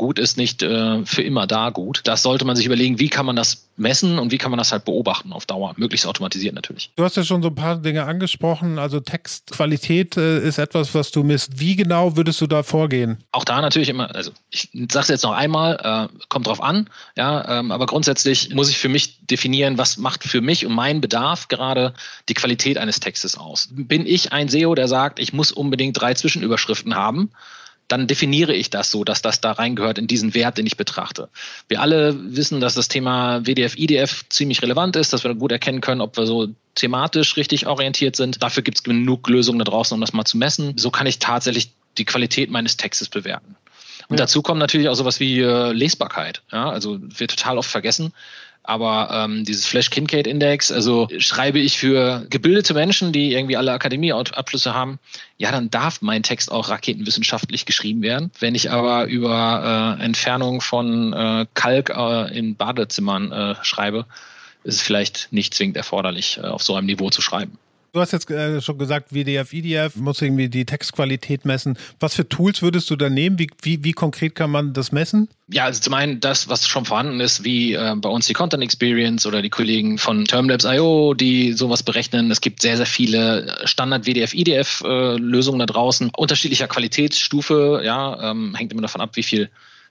gut 0.00 0.18
ist 0.18 0.38
nicht 0.38 0.62
äh, 0.62 1.04
für 1.04 1.22
immer 1.22 1.46
da 1.46 1.68
gut. 1.68 2.00
Das 2.04 2.22
sollte 2.22 2.46
man 2.46 2.56
sich 2.56 2.64
überlegen, 2.64 2.98
wie 2.98 3.10
kann 3.10 3.26
man 3.26 3.36
das 3.36 3.68
messen 3.76 4.18
und 4.18 4.32
wie 4.32 4.38
kann 4.38 4.50
man 4.50 4.56
das 4.56 4.72
halt 4.72 4.86
beobachten 4.86 5.30
auf 5.30 5.44
Dauer, 5.44 5.74
möglichst 5.76 6.06
automatisiert 6.06 6.54
natürlich. 6.54 6.90
Du 6.96 7.04
hast 7.04 7.18
ja 7.18 7.22
schon 7.22 7.42
so 7.42 7.48
ein 7.48 7.54
paar 7.54 7.76
Dinge 7.76 8.04
angesprochen, 8.04 8.78
also 8.78 9.00
Textqualität 9.00 10.16
äh, 10.16 10.40
ist 10.40 10.56
etwas, 10.56 10.94
was 10.94 11.10
du 11.10 11.22
misst. 11.22 11.60
Wie 11.60 11.76
genau 11.76 12.16
würdest 12.16 12.40
du 12.40 12.46
da 12.46 12.62
vorgehen? 12.62 13.18
Auch 13.32 13.44
da 13.44 13.60
natürlich 13.60 13.90
immer, 13.90 14.14
also 14.14 14.30
ich 14.50 14.70
sage 14.72 15.02
es 15.02 15.08
jetzt 15.08 15.22
noch 15.22 15.32
einmal, 15.32 16.08
äh, 16.10 16.26
kommt 16.30 16.46
drauf 16.46 16.62
an, 16.62 16.88
ja, 17.16 17.58
ähm, 17.58 17.70
aber 17.70 17.84
grundsätzlich 17.84 18.54
muss 18.54 18.70
ich 18.70 18.78
für 18.78 18.88
mich 18.88 19.26
definieren, 19.26 19.76
was 19.76 19.98
macht 19.98 20.24
für 20.24 20.40
mich 20.40 20.64
und 20.64 20.72
meinen 20.72 21.02
Bedarf 21.02 21.48
gerade 21.48 21.92
die 22.30 22.34
Qualität 22.34 22.78
eines 22.78 23.00
Textes 23.00 23.36
aus. 23.36 23.68
Bin 23.70 24.06
ich 24.06 24.32
ein 24.32 24.48
SEO, 24.48 24.74
der 24.74 24.88
sagt, 24.88 25.18
ich 25.18 25.34
muss 25.34 25.52
unbedingt 25.52 26.00
drei 26.00 26.14
Zwischenüberschriften 26.14 26.94
haben? 26.94 27.30
Dann 27.90 28.06
definiere 28.06 28.54
ich 28.54 28.70
das 28.70 28.90
so, 28.90 29.02
dass 29.02 29.20
das 29.20 29.40
da 29.40 29.52
reingehört 29.52 29.98
in 29.98 30.06
diesen 30.06 30.32
Wert, 30.32 30.58
den 30.58 30.66
ich 30.66 30.76
betrachte. 30.76 31.28
Wir 31.68 31.80
alle 31.80 32.16
wissen, 32.36 32.60
dass 32.60 32.74
das 32.74 32.86
Thema 32.86 33.40
WDF, 33.44 33.76
IDF 33.76 34.24
ziemlich 34.28 34.62
relevant 34.62 34.94
ist, 34.94 35.12
dass 35.12 35.24
wir 35.24 35.34
gut 35.34 35.50
erkennen 35.50 35.80
können, 35.80 36.00
ob 36.00 36.16
wir 36.16 36.26
so 36.26 36.48
thematisch 36.76 37.36
richtig 37.36 37.66
orientiert 37.66 38.14
sind. 38.14 38.42
Dafür 38.42 38.62
gibt 38.62 38.78
es 38.78 38.84
genug 38.84 39.28
Lösungen 39.28 39.58
da 39.58 39.64
draußen, 39.64 39.94
um 39.94 40.00
das 40.00 40.12
mal 40.12 40.24
zu 40.24 40.38
messen. 40.38 40.78
So 40.78 40.90
kann 40.90 41.08
ich 41.08 41.18
tatsächlich 41.18 41.72
die 41.98 42.04
Qualität 42.04 42.48
meines 42.50 42.76
Textes 42.76 43.08
bewerten. 43.08 43.56
Und 44.08 44.18
ja. 44.18 44.24
dazu 44.24 44.40
kommt 44.40 44.60
natürlich 44.60 44.88
auch 44.88 44.94
sowas 44.94 45.18
wie 45.18 45.40
äh, 45.40 45.72
Lesbarkeit. 45.72 46.42
Ja, 46.52 46.70
also 46.70 46.98
wird 47.00 47.30
total 47.30 47.58
oft 47.58 47.70
vergessen. 47.70 48.12
Aber 48.62 49.08
ähm, 49.12 49.44
dieses 49.44 49.66
Flash-Kincaid-Index, 49.66 50.70
also 50.70 51.08
schreibe 51.18 51.58
ich 51.58 51.78
für 51.78 52.26
gebildete 52.28 52.74
Menschen, 52.74 53.12
die 53.12 53.32
irgendwie 53.32 53.56
alle 53.56 53.72
Akademieabschlüsse 53.72 54.74
haben, 54.74 54.98
ja, 55.38 55.50
dann 55.50 55.70
darf 55.70 56.02
mein 56.02 56.22
Text 56.22 56.52
auch 56.52 56.68
raketenwissenschaftlich 56.68 57.64
geschrieben 57.64 58.02
werden. 58.02 58.30
Wenn 58.38 58.54
ich 58.54 58.70
aber 58.70 59.06
über 59.06 59.96
äh, 59.98 60.04
Entfernung 60.04 60.60
von 60.60 61.12
äh, 61.12 61.46
Kalk 61.54 61.90
äh, 61.90 62.36
in 62.36 62.54
Badezimmern 62.56 63.32
äh, 63.32 63.54
schreibe, 63.62 64.04
ist 64.64 64.76
es 64.76 64.82
vielleicht 64.82 65.32
nicht 65.32 65.54
zwingend 65.54 65.76
erforderlich, 65.76 66.38
äh, 66.38 66.46
auf 66.46 66.62
so 66.62 66.74
einem 66.74 66.86
Niveau 66.86 67.08
zu 67.08 67.22
schreiben. 67.22 67.58
Du 67.92 68.00
hast 68.00 68.12
jetzt 68.12 68.30
äh, 68.30 68.60
schon 68.60 68.78
gesagt, 68.78 69.12
WDF, 69.12 69.52
IDF, 69.52 69.96
muss 69.96 70.22
irgendwie 70.22 70.48
die 70.48 70.64
Textqualität 70.64 71.44
messen. 71.44 71.76
Was 71.98 72.14
für 72.14 72.28
Tools 72.28 72.62
würdest 72.62 72.88
du 72.90 72.94
da 72.94 73.10
nehmen? 73.10 73.38
Wie, 73.38 73.50
wie, 73.62 73.82
wie 73.82 73.92
konkret 73.92 74.36
kann 74.36 74.50
man 74.50 74.72
das 74.72 74.92
messen? 74.92 75.28
Ja, 75.48 75.64
also 75.64 75.80
zum 75.80 75.94
einen 75.94 76.20
das, 76.20 76.48
was 76.48 76.68
schon 76.68 76.84
vorhanden 76.84 77.18
ist, 77.18 77.42
wie 77.42 77.74
äh, 77.74 77.96
bei 77.96 78.08
uns 78.08 78.28
die 78.28 78.32
Content 78.32 78.62
Experience 78.62 79.26
oder 79.26 79.42
die 79.42 79.50
Kollegen 79.50 79.98
von 79.98 80.24
Termlabs.io, 80.24 81.14
die 81.14 81.52
sowas 81.52 81.82
berechnen. 81.82 82.30
Es 82.30 82.40
gibt 82.40 82.62
sehr, 82.62 82.76
sehr 82.76 82.86
viele 82.86 83.58
Standard 83.64 84.06
WDF, 84.06 84.34
IDF 84.34 84.82
äh, 84.82 85.18
da 85.18 85.66
draußen, 85.66 86.10
unterschiedlicher 86.16 86.68
Qualitätsstufe. 86.68 87.82
Ja, 87.84 88.30
ähm, 88.30 88.54
hängt 88.54 88.72
immer 88.72 88.82
davon 88.82 89.00
ab, 89.00 89.10
wie 89.14 89.24
viel 89.24 89.50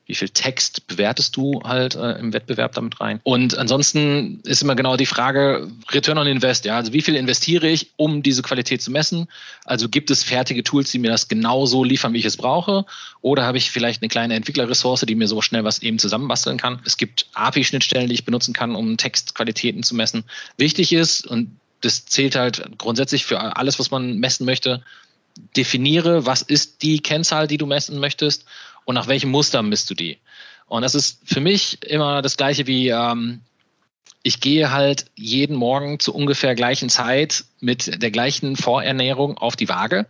wie 0.09 0.15
viel 0.15 0.29
Text 0.29 0.87
bewertest 0.87 1.37
du 1.37 1.61
halt 1.63 1.93
äh, 1.93 2.13
im 2.13 2.33
Wettbewerb 2.33 2.73
damit 2.73 2.99
rein. 2.99 3.19
Und 3.23 3.55
ansonsten 3.55 4.41
ist 4.43 4.63
immer 4.63 4.75
genau 4.75 4.97
die 4.97 5.05
Frage, 5.05 5.69
Return 5.91 6.17
on 6.17 6.25
Invest, 6.25 6.65
ja, 6.65 6.77
also 6.77 6.93
wie 6.93 7.03
viel 7.03 7.15
investiere 7.15 7.69
ich, 7.69 7.91
um 7.95 8.23
diese 8.23 8.41
Qualität 8.41 8.81
zu 8.81 8.89
messen? 8.89 9.27
Also 9.65 9.87
gibt 9.87 10.09
es 10.09 10.23
fertige 10.23 10.63
Tools, 10.63 10.89
die 10.89 10.97
mir 10.97 11.11
das 11.11 11.27
genauso 11.27 11.83
liefern, 11.83 12.13
wie 12.13 12.17
ich 12.17 12.25
es 12.25 12.37
brauche? 12.37 12.85
Oder 13.21 13.43
habe 13.43 13.59
ich 13.59 13.69
vielleicht 13.69 14.01
eine 14.01 14.09
kleine 14.09 14.33
Entwicklerressource, 14.33 15.01
die 15.01 15.13
mir 15.13 15.27
so 15.27 15.43
schnell 15.43 15.63
was 15.63 15.83
eben 15.83 15.99
zusammenbasteln 15.99 16.57
kann? 16.57 16.81
Es 16.85 16.97
gibt 16.97 17.27
API-Schnittstellen, 17.35 18.07
die 18.07 18.15
ich 18.15 18.25
benutzen 18.25 18.55
kann, 18.55 18.73
um 18.73 18.97
Textqualitäten 18.97 19.83
zu 19.83 19.93
messen. 19.93 20.23
Wichtig 20.57 20.91
ist, 20.91 21.27
und 21.27 21.55
das 21.81 22.07
zählt 22.07 22.35
halt 22.35 22.79
grundsätzlich 22.79 23.25
für 23.27 23.55
alles, 23.57 23.77
was 23.77 23.91
man 23.91 24.17
messen 24.17 24.45
möchte, 24.45 24.81
definiere, 25.55 26.25
was 26.25 26.41
ist 26.41 26.81
die 26.81 26.99
Kennzahl, 26.99 27.45
die 27.47 27.57
du 27.57 27.67
messen 27.67 27.99
möchtest 27.99 28.45
und 28.85 28.95
nach 28.95 29.07
welchem 29.07 29.29
Muster 29.29 29.61
misst 29.61 29.89
du 29.89 29.95
die. 29.95 30.17
Und 30.67 30.83
das 30.83 30.95
ist 30.95 31.19
für 31.25 31.39
mich 31.39 31.83
immer 31.83 32.21
das 32.21 32.37
gleiche 32.37 32.67
wie, 32.67 32.89
ähm, 32.89 33.41
ich 34.23 34.39
gehe 34.39 34.71
halt 34.71 35.05
jeden 35.15 35.55
Morgen 35.55 35.99
zu 35.99 36.13
ungefähr 36.13 36.55
gleichen 36.55 36.89
Zeit 36.89 37.45
mit 37.59 38.01
der 38.01 38.11
gleichen 38.11 38.55
Vorernährung 38.55 39.37
auf 39.37 39.55
die 39.55 39.69
Waage, 39.69 40.05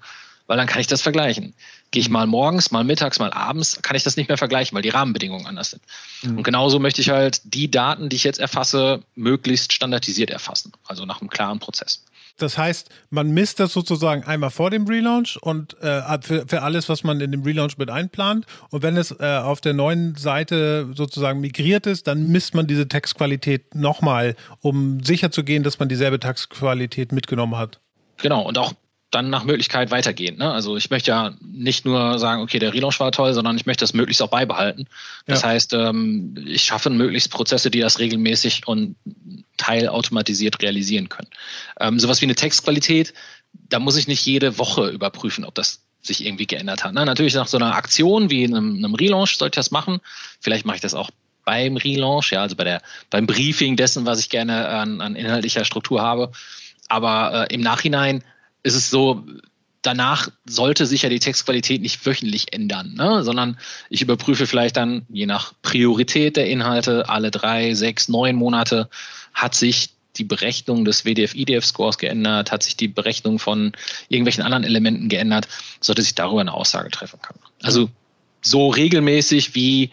weil 0.48 0.58
dann 0.58 0.68
kann 0.68 0.82
ich 0.82 0.88
das 0.88 1.02
vergleichen. 1.02 1.54
Gehe 1.92 2.02
ich 2.02 2.10
mal 2.10 2.28
morgens, 2.28 2.72
mal 2.72 2.84
mittags, 2.84 3.20
mal 3.20 3.32
abends, 3.32 3.82
kann 3.82 3.96
ich 3.96 4.04
das 4.04 4.18
nicht 4.18 4.28
mehr 4.28 4.38
vergleichen, 4.38 4.76
weil 4.76 4.82
die 4.82 4.90
Rahmenbedingungen 4.90 5.46
anders 5.46 5.72
sind. 5.72 5.84
Mhm. 6.24 6.38
Und 6.38 6.44
genauso 6.44 6.80
möchte 6.80 7.02
ich 7.02 7.10
halt 7.10 7.42
die 7.46 7.70
Daten, 7.70 8.10
die 8.10 8.16
ich 8.16 8.24
jetzt 8.24 8.40
erfasse, 8.40 9.02
möglichst 9.16 9.74
standardisiert 9.74 10.32
erfassen, 10.32 10.72
also 10.86 11.06
nach 11.06 11.22
einem 11.22 11.30
klaren 11.30 11.60
Prozess. 11.60 12.04
Das 12.42 12.58
heißt, 12.58 12.90
man 13.10 13.32
misst 13.32 13.60
das 13.60 13.74
sozusagen 13.74 14.24
einmal 14.24 14.50
vor 14.50 14.72
dem 14.72 14.88
Relaunch 14.88 15.38
und 15.42 15.80
äh, 15.82 16.02
für, 16.22 16.46
für 16.48 16.62
alles, 16.62 16.90
was 16.90 17.04
man 17.04 17.20
in 17.22 17.32
dem 17.32 17.44
Relaunch 17.44 17.78
mit 17.78 17.90
einplant. 17.90 18.46
Und 18.70 18.84
wenn 18.84 18.98
es 18.98 19.12
äh, 19.20 19.38
auf 19.38 19.62
der 19.62 19.74
neuen 19.74 20.16
Seite 20.16 20.90
sozusagen 20.96 21.40
migriert 21.40 21.86
ist, 21.88 22.08
dann 22.08 22.28
misst 22.28 22.56
man 22.56 22.68
diese 22.68 22.88
Textqualität 22.88 23.76
nochmal, 23.76 24.36
um 24.62 25.04
sicherzugehen, 25.04 25.64
dass 25.64 25.80
man 25.80 25.90
dieselbe 25.90 26.20
Textqualität 26.20 27.12
mitgenommen 27.12 27.58
hat. 27.58 27.80
Genau, 28.18 28.48
und 28.48 28.58
auch 28.58 28.74
dann 29.12 29.30
nach 29.30 29.44
Möglichkeit 29.44 29.90
weitergehen. 29.92 30.38
Ne? 30.38 30.52
Also 30.52 30.78
ich 30.78 30.90
möchte 30.90 31.12
ja 31.12 31.34
nicht 31.42 31.86
nur 31.86 32.20
sagen, 32.20 32.42
okay, 32.42 32.60
der 32.60 32.74
Relaunch 32.74 33.00
war 33.00 33.12
toll, 33.12 33.34
sondern 33.34 33.56
ich 33.56 33.66
möchte 33.66 33.84
das 33.84 33.94
möglichst 33.94 34.22
auch 34.22 34.30
beibehalten. 34.30 34.86
Das 35.26 35.42
ja. 35.42 35.50
heißt, 35.50 35.74
ähm, 35.74 36.36
ich 36.46 36.64
schaffe 36.64 36.90
möglichst 36.90 37.32
Prozesse, 37.32 37.72
die 37.72 37.80
das 37.80 38.00
regelmäßig 38.00 38.68
und 38.68 38.96
teilautomatisiert 39.58 40.62
realisieren 40.62 41.10
können. 41.10 41.30
Ähm, 41.80 42.00
sowas 42.00 42.22
wie 42.22 42.26
eine 42.26 42.36
Textqualität, 42.36 43.14
da 43.54 43.80
muss 43.80 43.98
ich 43.98 44.08
nicht 44.08 44.26
jede 44.26 44.58
Woche 44.60 44.90
überprüfen, 44.90 45.44
ob 45.44 45.56
das 45.56 45.82
sich 46.02 46.26
irgendwie 46.26 46.48
geändert 46.48 46.84
hat. 46.84 46.94
Ne? 46.94 47.06
Natürlich 47.06 47.34
nach 47.34 47.48
so 47.48 47.58
einer 47.58 47.76
Aktion 47.76 48.30
wie 48.30 48.46
einem, 48.46 48.78
einem 48.78 48.94
Relaunch 48.94 49.38
sollte 49.38 49.60
ich 49.60 49.66
das 49.66 49.72
machen. 49.72 50.00
Vielleicht 50.40 50.66
mache 50.66 50.76
ich 50.76 50.82
das 50.82 50.94
auch 50.94 51.10
beim 51.46 51.78
Relaunch, 51.78 52.32
ja, 52.32 52.44
also 52.44 52.56
bei 52.56 52.64
der, 52.64 52.82
beim 53.10 53.26
Briefing 53.26 53.76
dessen, 53.76 54.06
was 54.06 54.20
ich 54.20 54.30
gerne 54.30 54.68
an, 54.68 55.02
an 55.02 55.16
inhaltlicher 55.16 55.66
Struktur 55.66 56.02
habe. 56.02 56.32
Aber 56.90 57.48
äh, 57.50 57.54
im 57.54 57.62
Nachhinein 57.62 58.24
ist 58.64 58.76
es 58.76 58.90
so, 58.90 59.24
danach 59.82 60.30
sollte 60.46 60.86
sich 60.86 61.04
ja 61.04 61.10
die 61.10 61.20
Textqualität 61.20 61.82
nicht 61.82 62.06
wöchentlich 62.06 62.54
ändern, 62.54 62.94
ne? 62.96 63.24
sondern 63.24 63.58
ich 63.90 64.02
überprüfe 64.02 64.48
vielleicht 64.48 64.78
dann 64.78 65.06
je 65.10 65.26
nach 65.26 65.54
Priorität 65.62 66.36
der 66.38 66.48
Inhalte 66.48 67.08
alle 67.10 67.32
drei, 67.32 67.74
sechs, 67.74 68.10
neun 68.10 68.36
Monate 68.36 68.90
hat 69.34 69.56
sich 69.56 69.90
die 70.18 70.24
Berechnung 70.26 70.84
des 70.84 71.06
WDF-IDF-Scores 71.06 71.98
geändert, 71.98 72.52
hat 72.52 72.64
sich 72.64 72.76
die 72.76 72.90
Berechnung 72.90 73.40
von 73.40 73.72
irgendwelchen 74.10 74.44
anderen 74.44 74.64
Elementen 74.64 75.08
geändert, 75.08 75.48
sollte 75.80 76.02
sich 76.02 76.16
darüber 76.16 76.42
eine 76.42 76.54
Aussage 76.54 76.90
treffen 76.90 77.22
können. 77.22 77.40
Also 77.62 77.90
so 78.42 78.68
regelmäßig, 78.70 79.56
wie 79.56 79.92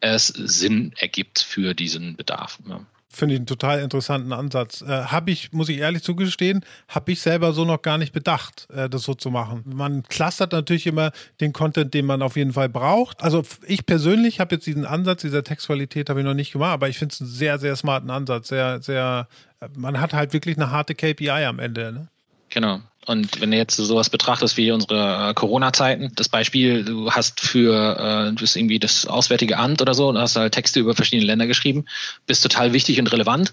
es 0.00 0.28
Sinn 0.28 0.92
ergibt 0.96 1.40
für 1.40 1.74
diesen 1.74 2.16
Bedarf. 2.16 2.58
Ja. 2.68 2.80
Finde 3.12 3.34
ich 3.34 3.40
einen 3.40 3.46
total 3.46 3.80
interessanten 3.80 4.32
Ansatz. 4.32 4.82
Äh, 4.82 4.86
habe 4.86 5.32
ich, 5.32 5.52
muss 5.52 5.68
ich 5.68 5.78
ehrlich 5.78 6.04
zugestehen, 6.04 6.64
habe 6.86 7.10
ich 7.10 7.20
selber 7.20 7.52
so 7.52 7.64
noch 7.64 7.82
gar 7.82 7.98
nicht 7.98 8.12
bedacht, 8.12 8.68
äh, 8.72 8.88
das 8.88 9.02
so 9.02 9.14
zu 9.14 9.30
machen. 9.30 9.64
Man 9.66 10.04
clustert 10.04 10.52
natürlich 10.52 10.86
immer 10.86 11.10
den 11.40 11.52
Content, 11.52 11.92
den 11.92 12.06
man 12.06 12.22
auf 12.22 12.36
jeden 12.36 12.52
Fall 12.52 12.68
braucht. 12.68 13.22
Also 13.22 13.42
ich 13.66 13.84
persönlich 13.84 14.38
habe 14.38 14.54
jetzt 14.54 14.66
diesen 14.66 14.86
Ansatz, 14.86 15.22
dieser 15.22 15.42
Textqualität 15.42 16.08
habe 16.08 16.20
ich 16.20 16.26
noch 16.26 16.34
nicht 16.34 16.52
gemacht, 16.52 16.72
aber 16.72 16.88
ich 16.88 16.98
finde 16.98 17.12
es 17.12 17.20
einen 17.20 17.30
sehr, 17.30 17.58
sehr 17.58 17.74
smarten 17.74 18.10
Ansatz. 18.10 18.46
Sehr, 18.48 18.80
sehr, 18.80 19.26
äh, 19.58 19.68
man 19.76 20.00
hat 20.00 20.12
halt 20.12 20.32
wirklich 20.32 20.56
eine 20.56 20.70
harte 20.70 20.94
KPI 20.94 21.30
am 21.30 21.58
Ende. 21.58 21.92
Ne? 21.92 22.08
Genau. 22.48 22.80
Und 23.06 23.40
wenn 23.40 23.50
du 23.50 23.56
jetzt 23.56 23.76
sowas 23.76 24.10
betrachtest 24.10 24.56
wie 24.56 24.70
unsere 24.70 25.30
äh, 25.30 25.34
Corona-Zeiten, 25.34 26.12
das 26.16 26.28
Beispiel, 26.28 26.84
du 26.84 27.10
hast 27.10 27.40
für 27.40 27.96
äh, 27.98 28.32
du 28.32 28.42
hast 28.42 28.56
irgendwie 28.56 28.78
das 28.78 29.06
Auswärtige 29.06 29.56
Amt 29.58 29.80
oder 29.80 29.94
so 29.94 30.08
und 30.08 30.18
hast 30.18 30.36
halt 30.36 30.52
Texte 30.54 30.80
über 30.80 30.94
verschiedene 30.94 31.26
Länder 31.26 31.46
geschrieben, 31.46 31.86
bist 32.26 32.42
total 32.42 32.72
wichtig 32.72 33.00
und 33.00 33.10
relevant. 33.10 33.52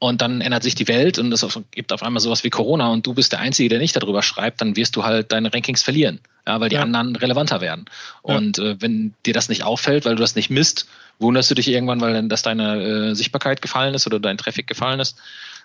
Und 0.00 0.20
dann 0.20 0.40
ändert 0.40 0.64
sich 0.64 0.74
die 0.74 0.88
Welt 0.88 1.18
und 1.18 1.32
es 1.32 1.46
gibt 1.70 1.92
auf 1.92 2.02
einmal 2.02 2.20
sowas 2.20 2.42
wie 2.42 2.50
Corona 2.50 2.88
und 2.88 3.06
du 3.06 3.14
bist 3.14 3.30
der 3.30 3.38
Einzige, 3.38 3.68
der 3.68 3.78
nicht 3.78 3.94
darüber 3.94 4.20
schreibt, 4.20 4.60
dann 4.60 4.74
wirst 4.74 4.96
du 4.96 5.04
halt 5.04 5.30
deine 5.30 5.54
Rankings 5.54 5.84
verlieren. 5.84 6.18
ja, 6.44 6.60
weil 6.60 6.68
die 6.68 6.74
ja. 6.74 6.82
anderen 6.82 7.14
relevanter 7.14 7.60
werden. 7.60 7.84
Und 8.22 8.58
ja. 8.58 8.64
äh, 8.64 8.76
wenn 8.80 9.14
dir 9.24 9.32
das 9.32 9.48
nicht 9.48 9.62
auffällt, 9.62 10.04
weil 10.04 10.16
du 10.16 10.20
das 10.20 10.34
nicht 10.34 10.50
misst, 10.50 10.88
wunderst 11.20 11.52
du 11.52 11.54
dich 11.54 11.68
irgendwann, 11.68 12.00
weil 12.00 12.14
dann 12.14 12.28
dass 12.28 12.42
deine 12.42 12.82
äh, 12.82 13.14
Sichtbarkeit 13.14 13.62
gefallen 13.62 13.94
ist 13.94 14.08
oder 14.08 14.18
dein 14.18 14.38
Traffic 14.38 14.66
gefallen 14.66 14.98
ist. 14.98 15.16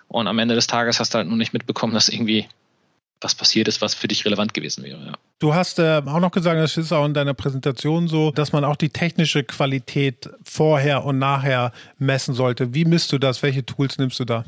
Und 0.06 0.28
am 0.28 0.38
Ende 0.38 0.54
des 0.54 0.68
Tages 0.68 1.00
hast 1.00 1.14
du 1.14 1.18
halt 1.18 1.26
nur 1.28 1.36
nicht 1.36 1.52
mitbekommen, 1.52 1.94
dass 1.94 2.08
irgendwie 2.08 2.46
was 3.20 3.34
passiert 3.34 3.68
ist, 3.68 3.80
was 3.80 3.94
für 3.94 4.08
dich 4.08 4.24
relevant 4.24 4.54
gewesen 4.54 4.84
wäre. 4.84 4.98
Ja. 5.06 5.12
Du 5.38 5.54
hast 5.54 5.78
äh, 5.78 6.02
auch 6.04 6.20
noch 6.20 6.30
gesagt, 6.30 6.60
das 6.60 6.76
ist 6.76 6.92
auch 6.92 7.04
in 7.04 7.14
deiner 7.14 7.34
Präsentation 7.34 8.08
so, 8.08 8.30
dass 8.30 8.52
man 8.52 8.64
auch 8.64 8.76
die 8.76 8.90
technische 8.90 9.44
Qualität 9.44 10.28
vorher 10.44 11.04
und 11.04 11.18
nachher 11.18 11.72
messen 11.98 12.34
sollte. 12.34 12.74
Wie 12.74 12.84
misst 12.84 13.12
du 13.12 13.18
das? 13.18 13.42
Welche 13.42 13.64
Tools 13.64 13.98
nimmst 13.98 14.18
du 14.20 14.24
da? 14.24 14.44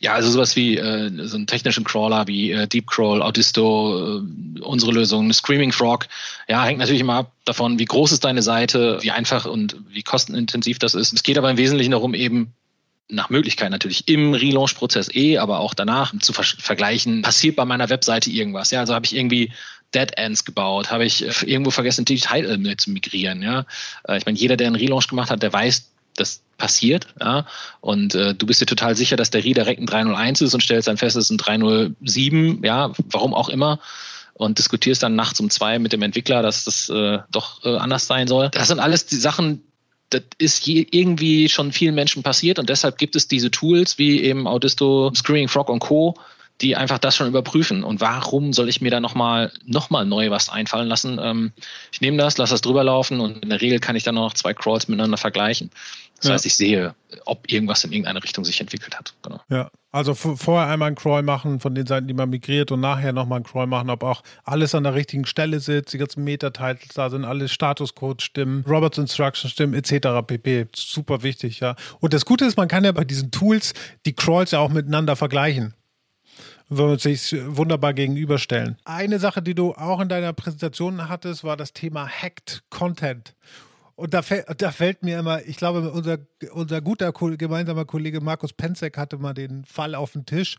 Ja, 0.00 0.14
also 0.14 0.30
sowas 0.30 0.56
wie 0.56 0.76
äh, 0.76 1.10
so 1.26 1.36
einen 1.36 1.46
technischen 1.46 1.84
Crawler 1.84 2.26
wie 2.26 2.52
äh, 2.52 2.66
Deep 2.66 2.86
Crawl, 2.88 3.22
Audisto, 3.22 4.18
äh, 4.18 4.60
unsere 4.60 4.92
Lösung, 4.92 5.32
Screaming 5.32 5.72
Frog, 5.72 6.06
ja, 6.48 6.64
hängt 6.64 6.78
natürlich 6.78 7.00
immer 7.00 7.14
ab 7.14 7.32
davon, 7.44 7.78
wie 7.78 7.84
groß 7.84 8.12
ist 8.12 8.24
deine 8.24 8.42
Seite, 8.42 8.98
wie 9.02 9.10
einfach 9.10 9.46
und 9.46 9.76
wie 9.88 10.02
kostenintensiv 10.02 10.78
das 10.78 10.94
ist. 10.94 11.12
Es 11.12 11.22
geht 11.22 11.38
aber 11.38 11.50
im 11.50 11.56
Wesentlichen 11.56 11.92
darum, 11.92 12.14
eben 12.14 12.52
nach 13.08 13.30
Möglichkeit 13.30 13.70
natürlich 13.70 14.06
im 14.08 14.34
Relaunch-Prozess 14.34 15.08
eh, 15.14 15.38
aber 15.38 15.60
auch 15.60 15.74
danach 15.74 16.12
zu 16.20 16.32
ver 16.32 16.44
vergleichen, 16.44 17.22
passiert 17.22 17.56
bei 17.56 17.64
meiner 17.64 17.88
Webseite 17.88 18.30
irgendwas. 18.30 18.70
Ja, 18.70 18.80
also 18.80 18.94
habe 18.94 19.06
ich 19.06 19.16
irgendwie 19.16 19.52
Dead 19.94 20.10
Ends 20.16 20.44
gebaut, 20.44 20.90
habe 20.90 21.04
ich 21.06 21.24
äh, 21.24 21.46
irgendwo 21.46 21.70
vergessen, 21.70 22.04
die 22.04 22.16
Title 22.16 22.76
zu 22.76 22.90
migrieren. 22.90 23.42
Ja, 23.42 23.64
äh, 24.06 24.18
ich 24.18 24.26
meine, 24.26 24.38
jeder, 24.38 24.56
der 24.56 24.66
einen 24.66 24.76
Relaunch 24.76 25.08
gemacht 25.08 25.30
hat, 25.30 25.42
der 25.42 25.52
weiß, 25.52 25.90
das 26.16 26.42
passiert, 26.58 27.06
ja, 27.20 27.46
und 27.80 28.14
äh, 28.14 28.34
du 28.34 28.46
bist 28.46 28.60
dir 28.60 28.66
total 28.66 28.96
sicher, 28.96 29.16
dass 29.16 29.30
der 29.30 29.44
Redirect 29.44 29.80
ein 29.80 29.86
301 29.86 30.40
ist 30.40 30.54
und 30.54 30.62
stellst 30.62 30.88
dann 30.88 30.96
fest, 30.96 31.16
es 31.16 31.26
ist 31.26 31.30
ein 31.30 31.38
307, 31.38 32.62
ja, 32.64 32.92
warum 33.10 33.32
auch 33.32 33.48
immer 33.48 33.78
und 34.38 34.58
diskutierst 34.58 35.02
dann 35.02 35.16
nachts 35.16 35.40
um 35.40 35.50
zwei 35.50 35.78
mit 35.78 35.92
dem 35.92 36.02
Entwickler, 36.02 36.42
dass 36.42 36.64
das 36.64 36.88
äh, 36.88 37.18
doch 37.30 37.64
äh, 37.64 37.76
anders 37.76 38.06
sein 38.06 38.28
soll. 38.28 38.48
Das 38.50 38.68
sind 38.68 38.78
alles 38.78 39.04
die 39.06 39.16
Sachen, 39.16 39.62
das 40.10 40.22
ist 40.38 40.66
je, 40.66 40.86
irgendwie 40.90 41.48
schon 41.48 41.72
vielen 41.72 41.94
Menschen 41.94 42.22
passiert 42.22 42.58
und 42.58 42.68
deshalb 42.68 42.98
gibt 42.98 43.16
es 43.16 43.28
diese 43.28 43.50
Tools 43.50 43.98
wie 43.98 44.22
eben 44.22 44.46
Audisto, 44.46 45.12
Screaming 45.14 45.48
Frog 45.48 45.68
und 45.68 45.80
Co., 45.80 46.14
die 46.60 46.76
einfach 46.76 46.98
das 46.98 47.14
schon 47.16 47.28
überprüfen. 47.28 47.84
Und 47.84 48.00
warum 48.00 48.52
soll 48.52 48.68
ich 48.68 48.80
mir 48.80 48.90
da 48.90 49.00
nochmal 49.00 49.52
noch 49.64 49.90
mal 49.90 50.04
neu 50.04 50.30
was 50.30 50.48
einfallen 50.48 50.88
lassen? 50.88 51.18
Ähm, 51.22 51.52
ich 51.92 52.00
nehme 52.00 52.16
das, 52.16 52.36
lasse 52.38 52.54
das 52.54 52.60
drüber 52.62 52.84
laufen 52.84 53.20
und 53.20 53.42
in 53.42 53.50
der 53.50 53.60
Regel 53.60 53.78
kann 53.78 53.96
ich 53.96 54.02
dann 54.02 54.16
noch 54.16 54.34
zwei 54.34 54.54
Crawls 54.54 54.88
miteinander 54.88 55.16
vergleichen. 55.16 55.70
Das 56.16 56.26
ja. 56.26 56.34
heißt, 56.34 56.46
ich 56.46 56.56
sehe, 56.56 56.96
ob 57.26 57.50
irgendwas 57.50 57.84
in 57.84 57.92
irgendeine 57.92 58.22
Richtung 58.22 58.44
sich 58.44 58.60
entwickelt 58.60 58.98
hat. 58.98 59.14
Genau. 59.22 59.40
Ja, 59.48 59.70
also 59.92 60.14
vorher 60.14 60.68
einmal 60.68 60.88
einen 60.88 60.96
Crawl 60.96 61.22
machen 61.22 61.60
von 61.60 61.76
den 61.76 61.86
Seiten, 61.86 62.08
die 62.08 62.14
man 62.14 62.28
migriert 62.28 62.72
und 62.72 62.80
nachher 62.80 63.12
nochmal 63.12 63.36
einen 63.36 63.44
Crawl 63.44 63.68
machen, 63.68 63.88
ob 63.88 64.02
auch 64.02 64.22
alles 64.42 64.74
an 64.74 64.82
der 64.82 64.94
richtigen 64.94 65.26
Stelle 65.26 65.60
sitzt, 65.60 65.92
die 65.92 65.98
ganzen 65.98 66.24
Meta-Titles 66.24 66.94
da 66.94 67.08
sind, 67.08 67.24
alle 67.24 67.48
Statuscodes 67.48 68.24
stimmen, 68.24 68.64
Roberts 68.66 68.98
Instructions 68.98 69.52
stimmen, 69.52 69.74
etc. 69.74 70.26
pp. 70.26 70.66
Super 70.74 71.22
wichtig, 71.22 71.60
ja. 71.60 71.76
Und 72.00 72.12
das 72.14 72.24
Gute 72.24 72.46
ist, 72.46 72.56
man 72.56 72.66
kann 72.66 72.82
ja 72.82 72.90
bei 72.90 73.04
diesen 73.04 73.30
Tools 73.30 73.72
die 74.04 74.12
Crawls 74.12 74.50
ja 74.50 74.58
auch 74.58 74.70
miteinander 74.70 75.14
vergleichen 75.14 75.74
würden 76.68 76.98
sich 76.98 77.34
wunderbar 77.46 77.94
gegenüberstellen. 77.94 78.76
Eine 78.84 79.18
Sache, 79.18 79.42
die 79.42 79.54
du 79.54 79.72
auch 79.74 80.00
in 80.00 80.08
deiner 80.08 80.32
Präsentation 80.32 81.08
hattest, 81.08 81.44
war 81.44 81.56
das 81.56 81.72
Thema 81.72 82.08
Hacked 82.08 82.62
Content. 82.70 83.34
Und 83.96 84.14
da, 84.14 84.22
da, 84.56 84.70
fällt 84.70 85.02
mir 85.02 85.18
immer, 85.18 85.42
ich 85.44 85.56
glaube, 85.56 85.90
unser, 85.90 86.18
unser 86.52 86.80
guter 86.80 87.10
gemeinsamer 87.12 87.84
Kollege 87.84 88.20
Markus 88.20 88.52
Penzek 88.52 88.96
hatte 88.96 89.18
mal 89.18 89.34
den 89.34 89.64
Fall 89.64 89.96
auf 89.96 90.12
den 90.12 90.24
Tisch. 90.24 90.56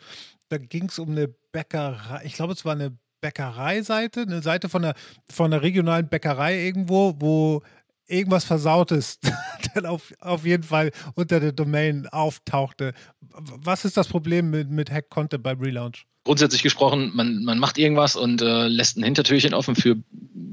Da 0.50 0.58
ging 0.58 0.90
es 0.90 1.00
um 1.00 1.12
eine 1.12 1.30
Bäckerei, 1.54 2.22
ich 2.26 2.34
glaube, 2.34 2.52
es 2.52 2.66
war 2.66 2.74
eine 2.74 2.98
Bäckereiseite, 3.22 4.24
eine 4.24 4.42
Seite 4.42 4.68
von 4.68 4.82
der, 4.82 4.94
von 5.30 5.52
der 5.52 5.62
regionalen 5.62 6.10
Bäckerei 6.10 6.66
irgendwo, 6.66 7.16
wo 7.20 7.62
irgendwas 8.10 8.44
Versautes 8.44 9.20
dann 9.74 9.86
auf, 9.86 10.14
auf 10.20 10.46
jeden 10.46 10.64
Fall 10.64 10.92
unter 11.16 11.40
der 11.40 11.52
Domain 11.52 12.08
auftauchte. 12.08 12.94
Was 13.22 13.86
ist 13.86 13.98
das 13.98 14.08
Problem 14.08 14.50
mit, 14.50 14.70
mit 14.70 14.92
Hack 14.92 15.10
Content 15.10 15.44
bei 15.44 15.54
Relaunch? 15.54 16.06
Grundsätzlich 16.26 16.64
gesprochen, 16.64 17.12
man, 17.14 17.44
man 17.44 17.60
macht 17.60 17.78
irgendwas 17.78 18.16
und 18.16 18.42
äh, 18.42 18.68
lässt 18.68 18.98
ein 18.98 19.04
Hintertürchen 19.04 19.54
offen 19.54 19.76
für 19.76 19.96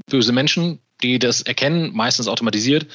böse 0.09 0.31
Menschen, 0.31 0.79
die 1.03 1.19
das 1.19 1.41
erkennen, 1.41 1.91
meistens 1.93 2.27
automatisiert, 2.27 2.87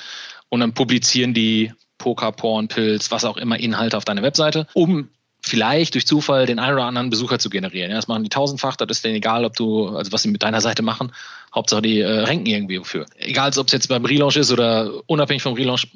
und 0.48 0.60
dann 0.60 0.74
publizieren 0.74 1.32
die 1.32 1.72
Poker, 1.98 2.32
Porn, 2.32 2.68
Pilz, 2.68 3.10
was 3.10 3.24
auch 3.24 3.36
immer 3.36 3.58
Inhalte 3.58 3.96
auf 3.96 4.04
deine 4.04 4.22
Webseite, 4.22 4.66
um 4.74 5.08
vielleicht 5.44 5.94
durch 5.94 6.06
Zufall 6.06 6.46
den 6.46 6.58
einen 6.58 6.74
oder 6.74 6.84
anderen 6.84 7.10
Besucher 7.10 7.38
zu 7.38 7.50
generieren. 7.50 7.90
Ja, 7.90 7.96
das 7.96 8.06
machen 8.08 8.22
die 8.22 8.30
tausendfach, 8.30 8.76
das 8.76 8.98
ist 8.98 9.04
denen 9.04 9.16
egal, 9.16 9.44
ob 9.44 9.56
du, 9.56 9.88
also 9.88 10.12
was 10.12 10.22
sie 10.22 10.30
mit 10.30 10.42
deiner 10.42 10.60
Seite 10.60 10.82
machen, 10.82 11.12
Hauptsache 11.54 11.82
die 11.82 12.00
äh, 12.00 12.20
ranken 12.20 12.46
irgendwie 12.46 12.78
wofür. 12.78 13.06
Egal, 13.18 13.50
ob 13.58 13.66
es 13.66 13.72
jetzt 13.72 13.88
beim 13.88 14.04
Relaunch 14.04 14.36
ist 14.36 14.52
oder 14.52 14.90
unabhängig 15.06 15.42
vom 15.42 15.54
Relaunch, 15.54 15.88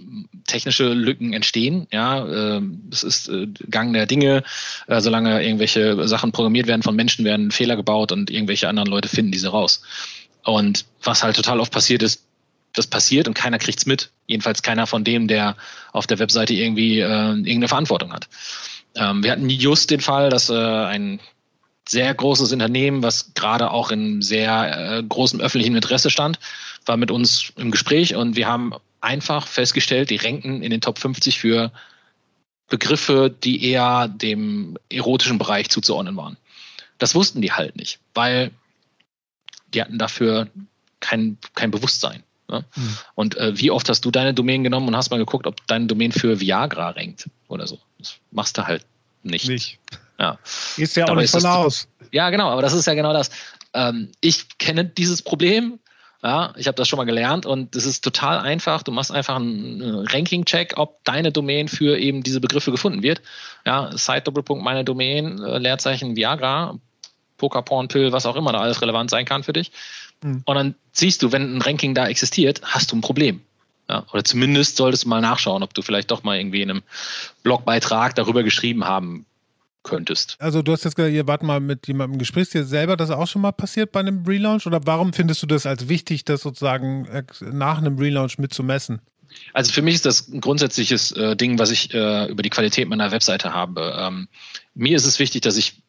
technische 0.46 0.92
Lücken 0.92 1.32
entstehen. 1.32 1.86
Ja, 1.92 2.56
äh, 2.56 2.60
das 2.90 3.04
ist 3.04 3.28
äh, 3.28 3.46
Gang 3.70 3.92
der 3.92 4.06
Dinge. 4.06 4.42
Äh, 4.88 5.00
solange 5.00 5.42
irgendwelche 5.42 6.06
Sachen 6.08 6.32
programmiert 6.32 6.66
werden 6.66 6.82
von 6.82 6.96
Menschen, 6.96 7.24
werden 7.24 7.52
Fehler 7.52 7.76
gebaut 7.76 8.12
und 8.12 8.30
irgendwelche 8.30 8.68
anderen 8.68 8.88
Leute 8.88 9.08
finden 9.08 9.32
diese 9.32 9.48
raus. 9.48 9.80
Und 10.44 10.84
was 11.02 11.22
halt 11.22 11.36
total 11.36 11.60
oft 11.60 11.72
passiert 11.72 12.02
ist, 12.02 12.24
das 12.74 12.86
passiert 12.86 13.26
und 13.26 13.34
keiner 13.34 13.58
kriegt's 13.58 13.86
mit. 13.86 14.10
Jedenfalls 14.26 14.62
keiner 14.62 14.86
von 14.86 15.04
dem, 15.04 15.28
der 15.28 15.56
auf 15.92 16.06
der 16.06 16.18
Webseite 16.18 16.52
irgendwie 16.52 17.00
äh, 17.00 17.30
irgendeine 17.30 17.68
Verantwortung 17.68 18.12
hat. 18.12 18.28
Ähm, 18.96 19.22
wir 19.22 19.32
hatten 19.32 19.48
just 19.48 19.90
den 19.90 20.00
Fall, 20.00 20.30
dass 20.30 20.50
äh, 20.50 20.54
ein 20.54 21.20
sehr 21.88 22.12
großes 22.12 22.52
Unternehmen, 22.52 23.02
was 23.02 23.32
gerade 23.34 23.70
auch 23.70 23.90
in 23.90 24.22
sehr 24.22 24.98
äh, 24.98 25.02
großem 25.02 25.40
öffentlichen 25.40 25.76
Interesse 25.76 26.10
stand, 26.10 26.38
war 26.84 26.96
mit 26.96 27.10
uns 27.10 27.52
im 27.56 27.70
Gespräch 27.70 28.14
und 28.14 28.36
wir 28.36 28.48
haben 28.48 28.72
einfach 29.00 29.46
festgestellt, 29.46 30.10
die 30.10 30.16
ranken 30.16 30.62
in 30.62 30.70
den 30.70 30.80
Top 30.80 30.98
50 30.98 31.38
für 31.38 31.70
Begriffe, 32.68 33.32
die 33.44 33.64
eher 33.64 34.08
dem 34.08 34.76
erotischen 34.90 35.38
Bereich 35.38 35.68
zuzuordnen 35.68 36.16
waren. 36.16 36.36
Das 36.98 37.14
wussten 37.14 37.40
die 37.40 37.52
halt 37.52 37.76
nicht, 37.76 38.00
weil 38.14 38.50
die 39.72 39.80
hatten 39.80 39.98
dafür 39.98 40.48
kein, 41.00 41.38
kein 41.54 41.70
Bewusstsein. 41.70 42.22
Ne? 42.48 42.64
Mhm. 42.74 42.98
Und 43.14 43.36
äh, 43.36 43.58
wie 43.58 43.70
oft 43.70 43.88
hast 43.88 44.04
du 44.04 44.10
deine 44.10 44.34
Domain 44.34 44.62
genommen 44.64 44.88
und 44.88 44.96
hast 44.96 45.10
mal 45.10 45.18
geguckt, 45.18 45.46
ob 45.46 45.66
deine 45.66 45.86
Domain 45.86 46.12
für 46.12 46.40
Viagra 46.40 46.90
rankt 46.90 47.28
oder 47.48 47.66
so? 47.66 47.78
Das 47.98 48.14
machst 48.30 48.56
du 48.58 48.66
halt 48.66 48.84
nicht. 49.22 49.48
Nicht. 49.48 49.78
Ja. 50.18 50.38
Ist 50.76 50.96
ja 50.96 51.04
auch 51.04 51.08
Dabei 51.08 51.22
nicht 51.22 51.30
von 51.30 51.44
aus. 51.44 51.88
Ja, 52.12 52.30
genau, 52.30 52.48
aber 52.50 52.62
das 52.62 52.72
ist 52.72 52.86
ja 52.86 52.94
genau 52.94 53.12
das. 53.12 53.30
Ähm, 53.74 54.12
ich 54.20 54.58
kenne 54.58 54.84
dieses 54.84 55.22
Problem. 55.22 55.78
Ja, 56.22 56.54
ich 56.56 56.66
habe 56.66 56.76
das 56.76 56.88
schon 56.88 56.96
mal 56.96 57.04
gelernt 57.04 57.46
und 57.46 57.76
es 57.76 57.84
ist 57.84 58.02
total 58.02 58.40
einfach. 58.40 58.82
Du 58.82 58.90
machst 58.90 59.12
einfach 59.12 59.36
einen 59.36 60.06
Ranking-Check, 60.08 60.74
ob 60.76 61.04
deine 61.04 61.30
Domain 61.30 61.68
für 61.68 61.98
eben 61.98 62.22
diese 62.22 62.40
Begriffe 62.40 62.70
gefunden 62.70 63.02
wird. 63.02 63.20
Ja, 63.64 63.90
Site-Doppelpunkt, 63.96 64.64
meine 64.64 64.82
Domain, 64.82 65.40
äh, 65.42 65.58
Leerzeichen 65.58 66.16
Viagra, 66.16 66.78
Poker, 67.36 67.62
Porn, 67.62 67.88
Pill, 67.88 68.12
was 68.12 68.26
auch 68.26 68.34
immer 68.34 68.52
da 68.52 68.60
alles 68.60 68.80
relevant 68.80 69.10
sein 69.10 69.26
kann 69.26 69.42
für 69.42 69.52
dich. 69.52 69.70
Mhm. 70.22 70.42
Und 70.44 70.54
dann 70.54 70.74
siehst 70.92 71.22
du, 71.22 71.32
wenn 71.32 71.56
ein 71.56 71.62
Ranking 71.62 71.94
da 71.94 72.06
existiert, 72.06 72.60
hast 72.62 72.92
du 72.92 72.96
ein 72.96 73.00
Problem. 73.00 73.40
Ja, 73.88 74.04
oder 74.12 74.24
zumindest 74.24 74.76
solltest 74.76 75.04
du 75.04 75.08
mal 75.08 75.20
nachschauen, 75.20 75.62
ob 75.62 75.72
du 75.72 75.82
vielleicht 75.82 76.10
doch 76.10 76.24
mal 76.24 76.36
irgendwie 76.36 76.62
in 76.62 76.70
einem 76.70 76.82
Blogbeitrag 77.44 78.16
darüber 78.16 78.42
geschrieben 78.42 78.84
haben 78.84 79.26
könntest. 79.84 80.36
Also 80.40 80.60
du 80.62 80.72
hast 80.72 80.84
jetzt 80.84 80.96
gesagt, 80.96 81.14
ihr 81.14 81.26
wart 81.28 81.44
mal 81.44 81.60
mit 81.60 81.86
jemandem 81.86 82.18
Gespräch, 82.18 82.50
dir 82.50 82.64
selber 82.64 82.96
das 82.96 83.10
auch 83.10 83.28
schon 83.28 83.42
mal 83.42 83.52
passiert 83.52 83.92
bei 83.92 84.00
einem 84.00 84.24
Relaunch? 84.26 84.66
Oder 84.66 84.80
warum 84.84 85.12
findest 85.12 85.42
du 85.42 85.46
das 85.46 85.64
als 85.64 85.88
wichtig, 85.88 86.24
das 86.24 86.42
sozusagen 86.42 87.06
äh, 87.06 87.22
nach 87.40 87.78
einem 87.78 87.96
Relaunch 87.96 88.38
mitzumessen? 88.38 89.00
Also 89.52 89.72
für 89.72 89.82
mich 89.82 89.94
ist 89.94 90.06
das 90.06 90.28
ein 90.28 90.40
grundsätzliches 90.40 91.12
äh, 91.12 91.36
Ding, 91.36 91.58
was 91.58 91.70
ich 91.70 91.94
äh, 91.94 92.26
über 92.26 92.42
die 92.42 92.50
Qualität 92.50 92.88
meiner 92.88 93.10
Webseite 93.12 93.52
habe. 93.52 93.94
Ähm, 93.98 94.28
mir 94.74 94.96
ist 94.96 95.06
es 95.06 95.18
wichtig, 95.18 95.42
dass 95.42 95.56
ich 95.56 95.82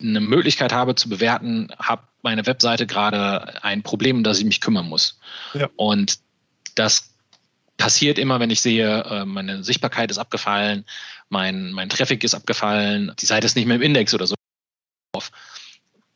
eine 0.00 0.20
Möglichkeit 0.20 0.72
habe 0.72 0.94
zu 0.94 1.08
bewerten, 1.08 1.68
habe 1.78 2.02
meine 2.24 2.46
Webseite 2.46 2.86
gerade 2.86 3.62
ein 3.62 3.82
Problem, 3.82 4.16
um 4.16 4.24
das 4.24 4.38
ich 4.38 4.44
mich 4.44 4.60
kümmern 4.60 4.88
muss. 4.88 5.18
Ja. 5.52 5.68
Und 5.76 6.18
das 6.74 7.14
passiert 7.76 8.18
immer, 8.18 8.40
wenn 8.40 8.50
ich 8.50 8.60
sehe, 8.60 9.02
äh, 9.04 9.24
meine 9.24 9.62
Sichtbarkeit 9.62 10.10
ist 10.10 10.18
abgefallen, 10.18 10.84
mein, 11.28 11.72
mein 11.72 11.88
Traffic 11.88 12.24
ist 12.24 12.34
abgefallen, 12.34 13.12
die 13.20 13.26
Seite 13.26 13.46
ist 13.46 13.56
nicht 13.56 13.66
mehr 13.66 13.76
im 13.76 13.82
Index 13.82 14.14
oder 14.14 14.26
so. 14.26 14.34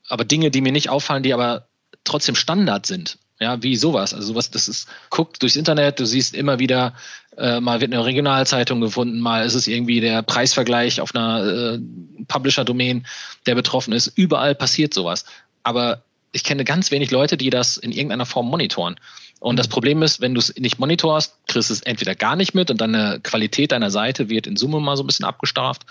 Aber 0.08 0.24
Dinge, 0.24 0.50
die 0.50 0.60
mir 0.60 0.72
nicht 0.72 0.88
auffallen, 0.88 1.22
die 1.22 1.34
aber 1.34 1.68
trotzdem 2.04 2.34
Standard 2.34 2.86
sind. 2.86 3.18
Ja, 3.40 3.62
wie 3.62 3.76
sowas. 3.76 4.14
Also 4.14 4.28
sowas, 4.28 4.50
das 4.50 4.66
ist, 4.66 4.88
guckt 5.10 5.42
durchs 5.42 5.54
Internet, 5.54 6.00
du 6.00 6.06
siehst 6.06 6.34
immer 6.34 6.58
wieder, 6.58 6.94
äh, 7.36 7.60
mal 7.60 7.80
wird 7.80 7.92
eine 7.92 8.04
Regionalzeitung 8.04 8.80
gefunden, 8.80 9.20
mal 9.20 9.46
ist 9.46 9.54
es 9.54 9.68
irgendwie 9.68 10.00
der 10.00 10.22
Preisvergleich 10.22 11.00
auf 11.00 11.14
einer 11.14 11.44
äh, 11.44 11.78
Publisher-Domain, 12.26 13.06
der 13.46 13.54
betroffen 13.54 13.92
ist. 13.92 14.08
Überall 14.16 14.56
passiert 14.56 14.92
sowas. 14.92 15.24
Aber 15.68 16.02
ich 16.32 16.44
kenne 16.44 16.64
ganz 16.64 16.90
wenig 16.90 17.10
Leute, 17.10 17.36
die 17.36 17.50
das 17.50 17.76
in 17.76 17.92
irgendeiner 17.92 18.24
Form 18.24 18.48
monitoren. 18.48 18.96
Und 19.40 19.58
das 19.58 19.68
mhm. 19.68 19.72
Problem 19.72 20.02
ist, 20.02 20.20
wenn 20.22 20.34
du 20.34 20.40
es 20.40 20.54
nicht 20.56 20.78
monitorst, 20.78 21.34
kriegst 21.46 21.68
du 21.68 21.74
es 21.74 21.82
entweder 21.82 22.14
gar 22.14 22.36
nicht 22.36 22.54
mit 22.54 22.70
und 22.70 22.80
deine 22.80 23.20
Qualität 23.22 23.72
deiner 23.72 23.90
Seite 23.90 24.30
wird 24.30 24.46
in 24.46 24.56
Summe 24.56 24.80
mal 24.80 24.96
so 24.96 25.02
ein 25.02 25.06
bisschen 25.06 25.26
abgestraft. 25.26 25.82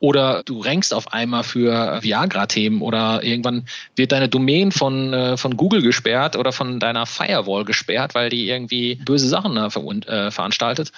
Oder 0.00 0.42
du 0.44 0.60
rankst 0.60 0.92
auf 0.92 1.12
einmal 1.12 1.44
für 1.44 2.02
Viagra-Themen 2.02 2.82
oder 2.82 3.22
irgendwann 3.22 3.66
wird 3.94 4.12
deine 4.12 4.28
Domain 4.28 4.72
von, 4.72 5.14
äh, 5.14 5.36
von 5.36 5.56
Google 5.56 5.82
gesperrt 5.82 6.36
oder 6.36 6.50
von 6.50 6.80
deiner 6.80 7.06
Firewall 7.06 7.64
gesperrt, 7.64 8.14
weil 8.16 8.30
die 8.30 8.48
irgendwie 8.48 8.96
böse 8.96 9.28
Sachen 9.28 9.56
äh, 9.56 9.70
ver 9.70 9.82
äh, 10.08 10.30
veranstaltet. 10.32 10.92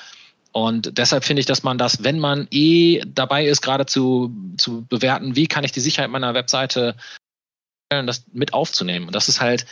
Und 0.52 0.98
deshalb 0.98 1.24
finde 1.24 1.40
ich, 1.40 1.46
dass 1.46 1.62
man 1.62 1.78
das, 1.78 2.04
wenn 2.04 2.18
man 2.18 2.46
eh 2.50 3.00
dabei 3.06 3.46
ist, 3.46 3.62
gerade 3.62 3.86
zu, 3.86 4.34
zu 4.58 4.84
bewerten, 4.88 5.34
wie 5.34 5.46
kann 5.46 5.64
ich 5.64 5.72
die 5.72 5.80
Sicherheit 5.80 6.10
meiner 6.10 6.34
Webseite 6.34 6.94
das 8.06 8.24
mit 8.32 8.52
aufzunehmen. 8.52 9.06
Und 9.06 9.14
das 9.14 9.28
ist 9.28 9.40
halt, 9.40 9.66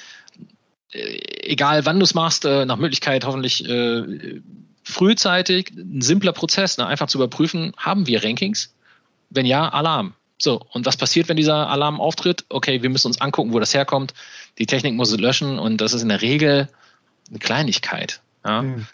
äh, 0.93 1.19
egal 1.43 1.87
wann 1.87 1.99
du 1.99 2.05
es 2.05 2.15
machst, 2.15 2.45
äh, 2.45 2.65
nach 2.65 2.77
Möglichkeit 2.77 3.25
hoffentlich 3.25 3.69
äh, 3.69 4.41
frühzeitig, 4.83 5.71
ein 5.71 6.01
simpler 6.01 6.33
Prozess, 6.33 6.79
ne? 6.79 6.87
einfach 6.87 7.07
zu 7.07 7.19
überprüfen, 7.19 7.73
haben 7.77 8.07
wir 8.07 8.25
Rankings? 8.25 8.75
Wenn 9.31 9.47
ja, 9.47 9.69
Alarm. 9.69 10.15
So, 10.39 10.61
und 10.73 10.87
was 10.87 10.97
passiert, 10.97 11.29
wenn 11.29 11.37
dieser 11.37 11.69
Alarm 11.69 12.01
auftritt? 12.01 12.45
Okay, 12.49 12.83
wir 12.83 12.91
müssen 12.91 13.09
uns 13.09 13.21
angucken, 13.21 13.53
wo 13.53 13.61
das 13.61 13.75
herkommt. 13.75 14.15
Die 14.59 14.67
Technik 14.67 14.95
muss 14.95 15.13
es 15.13 15.21
löschen 15.21 15.59
und 15.59 15.81
das 15.81 15.93
ist 15.93 16.03
in 16.03 16.09
der 16.09 16.23
Regel 16.23 16.69
eine 17.29 17.39
Kleinigkeit. 17.39 18.21
Ja? 18.45 18.63
Mhm. 18.63 18.87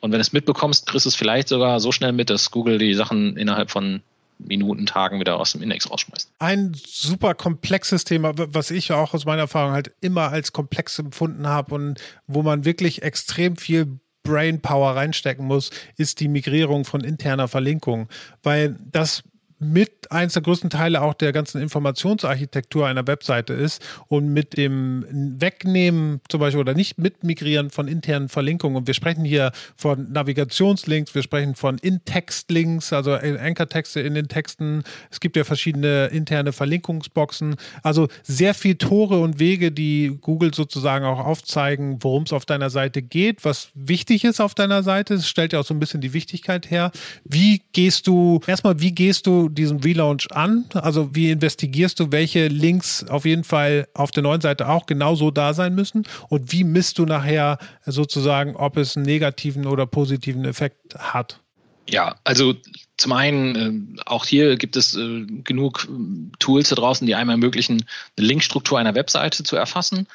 Und 0.00 0.12
wenn 0.12 0.18
du 0.18 0.22
es 0.22 0.32
mitbekommst, 0.32 0.86
kriegst 0.86 1.06
du 1.06 1.08
es 1.08 1.14
vielleicht 1.14 1.48
sogar 1.48 1.80
so 1.80 1.92
schnell 1.92 2.12
mit, 2.12 2.30
dass 2.30 2.50
Google 2.50 2.78
die 2.78 2.94
Sachen 2.94 3.36
innerhalb 3.36 3.70
von 3.70 4.02
Minuten, 4.46 4.86
Tagen 4.86 5.20
wieder 5.20 5.38
aus 5.38 5.52
dem 5.52 5.62
Index 5.62 5.90
rausschmeißt. 5.90 6.32
Ein 6.38 6.72
super 6.74 7.34
komplexes 7.34 8.04
Thema, 8.04 8.32
was 8.36 8.70
ich 8.70 8.92
auch 8.92 9.14
aus 9.14 9.24
meiner 9.24 9.42
Erfahrung 9.42 9.72
halt 9.72 9.92
immer 10.00 10.30
als 10.30 10.52
komplex 10.52 10.98
empfunden 10.98 11.46
habe 11.46 11.74
und 11.74 12.00
wo 12.26 12.42
man 12.42 12.64
wirklich 12.64 13.02
extrem 13.02 13.56
viel 13.56 14.00
Brainpower 14.22 14.96
reinstecken 14.96 15.46
muss, 15.46 15.70
ist 15.96 16.20
die 16.20 16.28
Migrierung 16.28 16.84
von 16.84 17.02
interner 17.02 17.48
Verlinkung. 17.48 18.08
Weil 18.42 18.76
das 18.90 19.22
mit 19.58 19.99
eins 20.10 20.34
der 20.34 20.42
größten 20.42 20.70
Teile 20.70 21.02
auch 21.02 21.14
der 21.14 21.32
ganzen 21.32 21.60
Informationsarchitektur 21.60 22.86
einer 22.86 23.06
Webseite 23.06 23.54
ist 23.54 23.82
und 24.08 24.32
mit 24.32 24.56
dem 24.56 25.06
Wegnehmen 25.40 26.20
zum 26.28 26.40
Beispiel 26.40 26.60
oder 26.60 26.74
nicht 26.74 26.98
mitmigrieren 26.98 27.70
von 27.70 27.88
internen 27.88 28.28
Verlinkungen. 28.28 28.76
Und 28.76 28.86
wir 28.86 28.94
sprechen 28.94 29.24
hier 29.24 29.52
von 29.76 30.10
Navigationslinks, 30.12 31.14
wir 31.14 31.22
sprechen 31.22 31.54
von 31.54 31.78
In-Text-Links, 31.78 32.92
also 32.92 33.12
Anchor-Texte 33.12 34.00
in 34.00 34.14
den 34.14 34.28
Texten. 34.28 34.82
Es 35.10 35.20
gibt 35.20 35.36
ja 35.36 35.44
verschiedene 35.44 36.06
interne 36.06 36.52
Verlinkungsboxen. 36.52 37.56
Also 37.82 38.08
sehr 38.22 38.54
viel 38.54 38.74
Tore 38.74 39.20
und 39.20 39.38
Wege, 39.38 39.70
die 39.70 40.18
Google 40.20 40.52
sozusagen 40.52 41.04
auch 41.04 41.20
aufzeigen, 41.20 41.98
worum 42.00 42.24
es 42.24 42.32
auf 42.32 42.46
deiner 42.46 42.70
Seite 42.70 43.02
geht, 43.02 43.44
was 43.44 43.68
wichtig 43.74 44.24
ist 44.24 44.40
auf 44.40 44.54
deiner 44.54 44.82
Seite. 44.82 45.14
Es 45.14 45.28
stellt 45.28 45.52
ja 45.52 45.60
auch 45.60 45.64
so 45.64 45.74
ein 45.74 45.80
bisschen 45.80 46.00
die 46.00 46.12
Wichtigkeit 46.12 46.70
her. 46.70 46.90
Wie 47.24 47.62
gehst 47.72 48.06
du, 48.06 48.40
erstmal, 48.46 48.80
wie 48.80 48.92
gehst 48.92 49.26
du 49.26 49.48
diesen 49.48 49.84
Relaunch 50.00 50.30
an? 50.32 50.64
Also 50.74 51.14
wie 51.14 51.30
investigierst 51.30 52.00
du, 52.00 52.10
welche 52.10 52.48
Links 52.48 53.04
auf 53.08 53.24
jeden 53.24 53.44
Fall 53.44 53.88
auf 53.94 54.10
der 54.10 54.22
neuen 54.22 54.40
Seite 54.40 54.68
auch 54.68 54.86
genauso 54.86 55.30
da 55.30 55.54
sein 55.54 55.74
müssen? 55.74 56.04
Und 56.28 56.52
wie 56.52 56.64
misst 56.64 56.98
du 56.98 57.04
nachher 57.04 57.58
sozusagen, 57.84 58.56
ob 58.56 58.76
es 58.76 58.96
einen 58.96 59.06
negativen 59.06 59.66
oder 59.66 59.86
positiven 59.86 60.44
Effekt 60.44 60.94
hat? 60.98 61.40
Ja, 61.88 62.16
also 62.24 62.54
zum 62.98 63.12
einen, 63.12 63.96
äh, 63.96 64.02
auch 64.06 64.24
hier 64.24 64.56
gibt 64.56 64.76
es 64.76 64.94
äh, 64.94 65.24
genug 65.42 65.88
äh, 65.90 66.36
Tools 66.38 66.68
da 66.68 66.76
draußen, 66.76 67.06
die 67.06 67.14
einem 67.14 67.30
ermöglichen, 67.30 67.84
eine 68.16 68.26
Linkstruktur 68.26 68.78
einer 68.78 68.94
Webseite 68.94 69.42
zu 69.42 69.56
erfassen. 69.56 70.06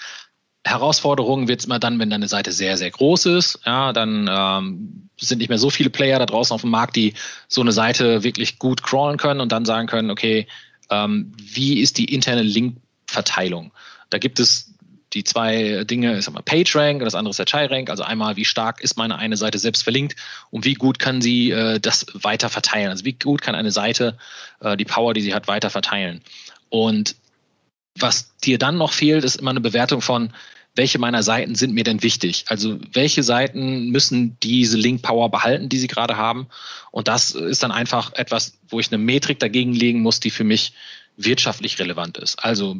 Herausforderung 0.65 1.48
wird 1.48 1.60
es 1.60 1.65
immer 1.67 1.77
dann, 1.77 2.00
wenn 2.00 2.10
deine 2.10 2.27
Seite 2.27 2.51
sehr, 2.51 2.75
sehr 2.75 2.89
groß 2.89 3.27
ist. 3.27 3.60
Ja, 3.65 3.93
dann 3.93 4.27
ähm, 4.29 5.10
sind 5.17 5.38
nicht 5.38 5.50
mehr 5.50 5.60
so 5.60 5.69
viele 5.69 5.91
Player 5.91 6.17
da 6.17 6.25
draußen 6.25 6.53
auf 6.53 6.62
dem 6.62 6.72
Markt, 6.72 6.95
die 6.95 7.13
so 7.48 7.62
eine 7.62 7.72
Seite 7.72 8.24
wirklich 8.24 8.57
gut 8.57 8.81
crawlen 8.81 9.17
können 9.17 9.41
und 9.41 9.51
dann 9.51 9.65
sagen 9.65 9.88
können, 9.88 10.10
okay, 10.10 10.48
ähm, 10.89 11.31
wie 11.38 11.79
ist 11.79 12.00
die 12.00 12.12
interne 12.13 12.41
Linkverteilung? 12.41 13.72
Da 14.10 14.17
gibt 14.17 14.39
es 14.39 14.74
die 15.13 15.24
zwei 15.24 15.84
Dinge, 15.86 16.17
ich 16.17 16.25
sag 16.25 16.34
mal, 16.34 16.41
PageRank 16.41 17.00
und 17.00 17.05
das 17.05 17.15
andere 17.15 17.29
ist 17.29 17.39
der 17.39 17.45
ChaiRank. 17.45 17.89
Also 17.89 18.03
einmal, 18.03 18.36
wie 18.36 18.43
stark 18.43 18.81
ist 18.81 18.98
meine 18.98 19.17
eine 19.17 19.38
Seite 19.38 19.60
selbst 19.60 19.84
verlinkt 19.84 20.15
und 20.50 20.65
wie 20.65 20.74
gut 20.74 20.98
kann 20.98 21.22
sie 21.22 21.51
äh, 21.51 21.79
das 21.79 22.07
weiter 22.13 22.50
verteilen? 22.50 22.89
Also 22.89 23.05
wie 23.05 23.13
gut 23.13 23.41
kann 23.41 23.55
eine 23.55 23.72
Seite 23.72 24.17
äh, 24.62 24.75
die 24.75 24.86
Power, 24.86 25.13
die 25.13 25.21
sie 25.21 25.34
hat, 25.34 25.47
weiter 25.47 25.69
verteilen? 25.69 26.21
Und 26.69 27.15
was 27.97 28.36
dir 28.39 28.58
dann 28.58 28.78
noch 28.78 28.91
fehlt, 28.91 29.23
ist 29.23 29.38
immer 29.38 29.51
eine 29.51 29.62
Bewertung 29.62 30.01
von, 30.01 30.34
welche 30.76 31.00
meiner 31.00 31.24
Seiten 31.24 31.56
sind 31.56 31.74
mir 31.74 31.86
denn 31.86 32.04
wichtig? 32.04 32.46
Also 32.48 32.78
welche 32.92 33.24
Seiten 33.24 33.90
müssen 33.90 34.38
diese 34.44 34.78
Link 34.78 35.02
Power 35.02 35.32
behalten, 35.32 35.70
die 35.70 35.78
sie 35.78 35.88
gerade 35.88 36.18
haben? 36.18 36.48
Und 36.92 37.08
das 37.08 37.32
ist 37.32 37.64
dann 37.64 37.72
einfach 37.72 38.14
etwas, 38.14 38.58
wo 38.68 38.80
ich 38.80 38.92
eine 38.92 38.98
Metrik 38.98 39.40
dagegen 39.40 39.74
legen 39.74 40.02
muss, 40.02 40.20
die 40.20 40.32
für 40.32 40.44
mich 40.44 40.74
wirtschaftlich 41.18 41.80
relevant 41.80 42.18
ist. 42.18 42.44
Also 42.44 42.78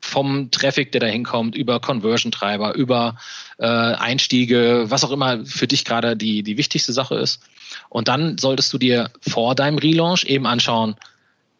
vom 0.00 0.50
Traffic, 0.50 0.90
der 0.90 1.00
da 1.00 1.06
hinkommt, 1.06 1.54
über 1.54 1.78
Conversion-Treiber, 1.78 2.74
über 2.74 3.16
äh, 3.58 3.66
Einstiege, 3.66 4.86
was 4.88 5.04
auch 5.04 5.12
immer 5.12 5.46
für 5.46 5.68
dich 5.68 5.84
gerade 5.84 6.16
die, 6.16 6.42
die 6.42 6.56
wichtigste 6.56 6.92
Sache 6.92 7.14
ist. 7.14 7.40
Und 7.88 8.08
dann 8.08 8.38
solltest 8.38 8.72
du 8.72 8.78
dir 8.78 9.10
vor 9.20 9.54
deinem 9.54 9.78
Relaunch 9.78 10.24
eben 10.24 10.46
anschauen, 10.46 10.96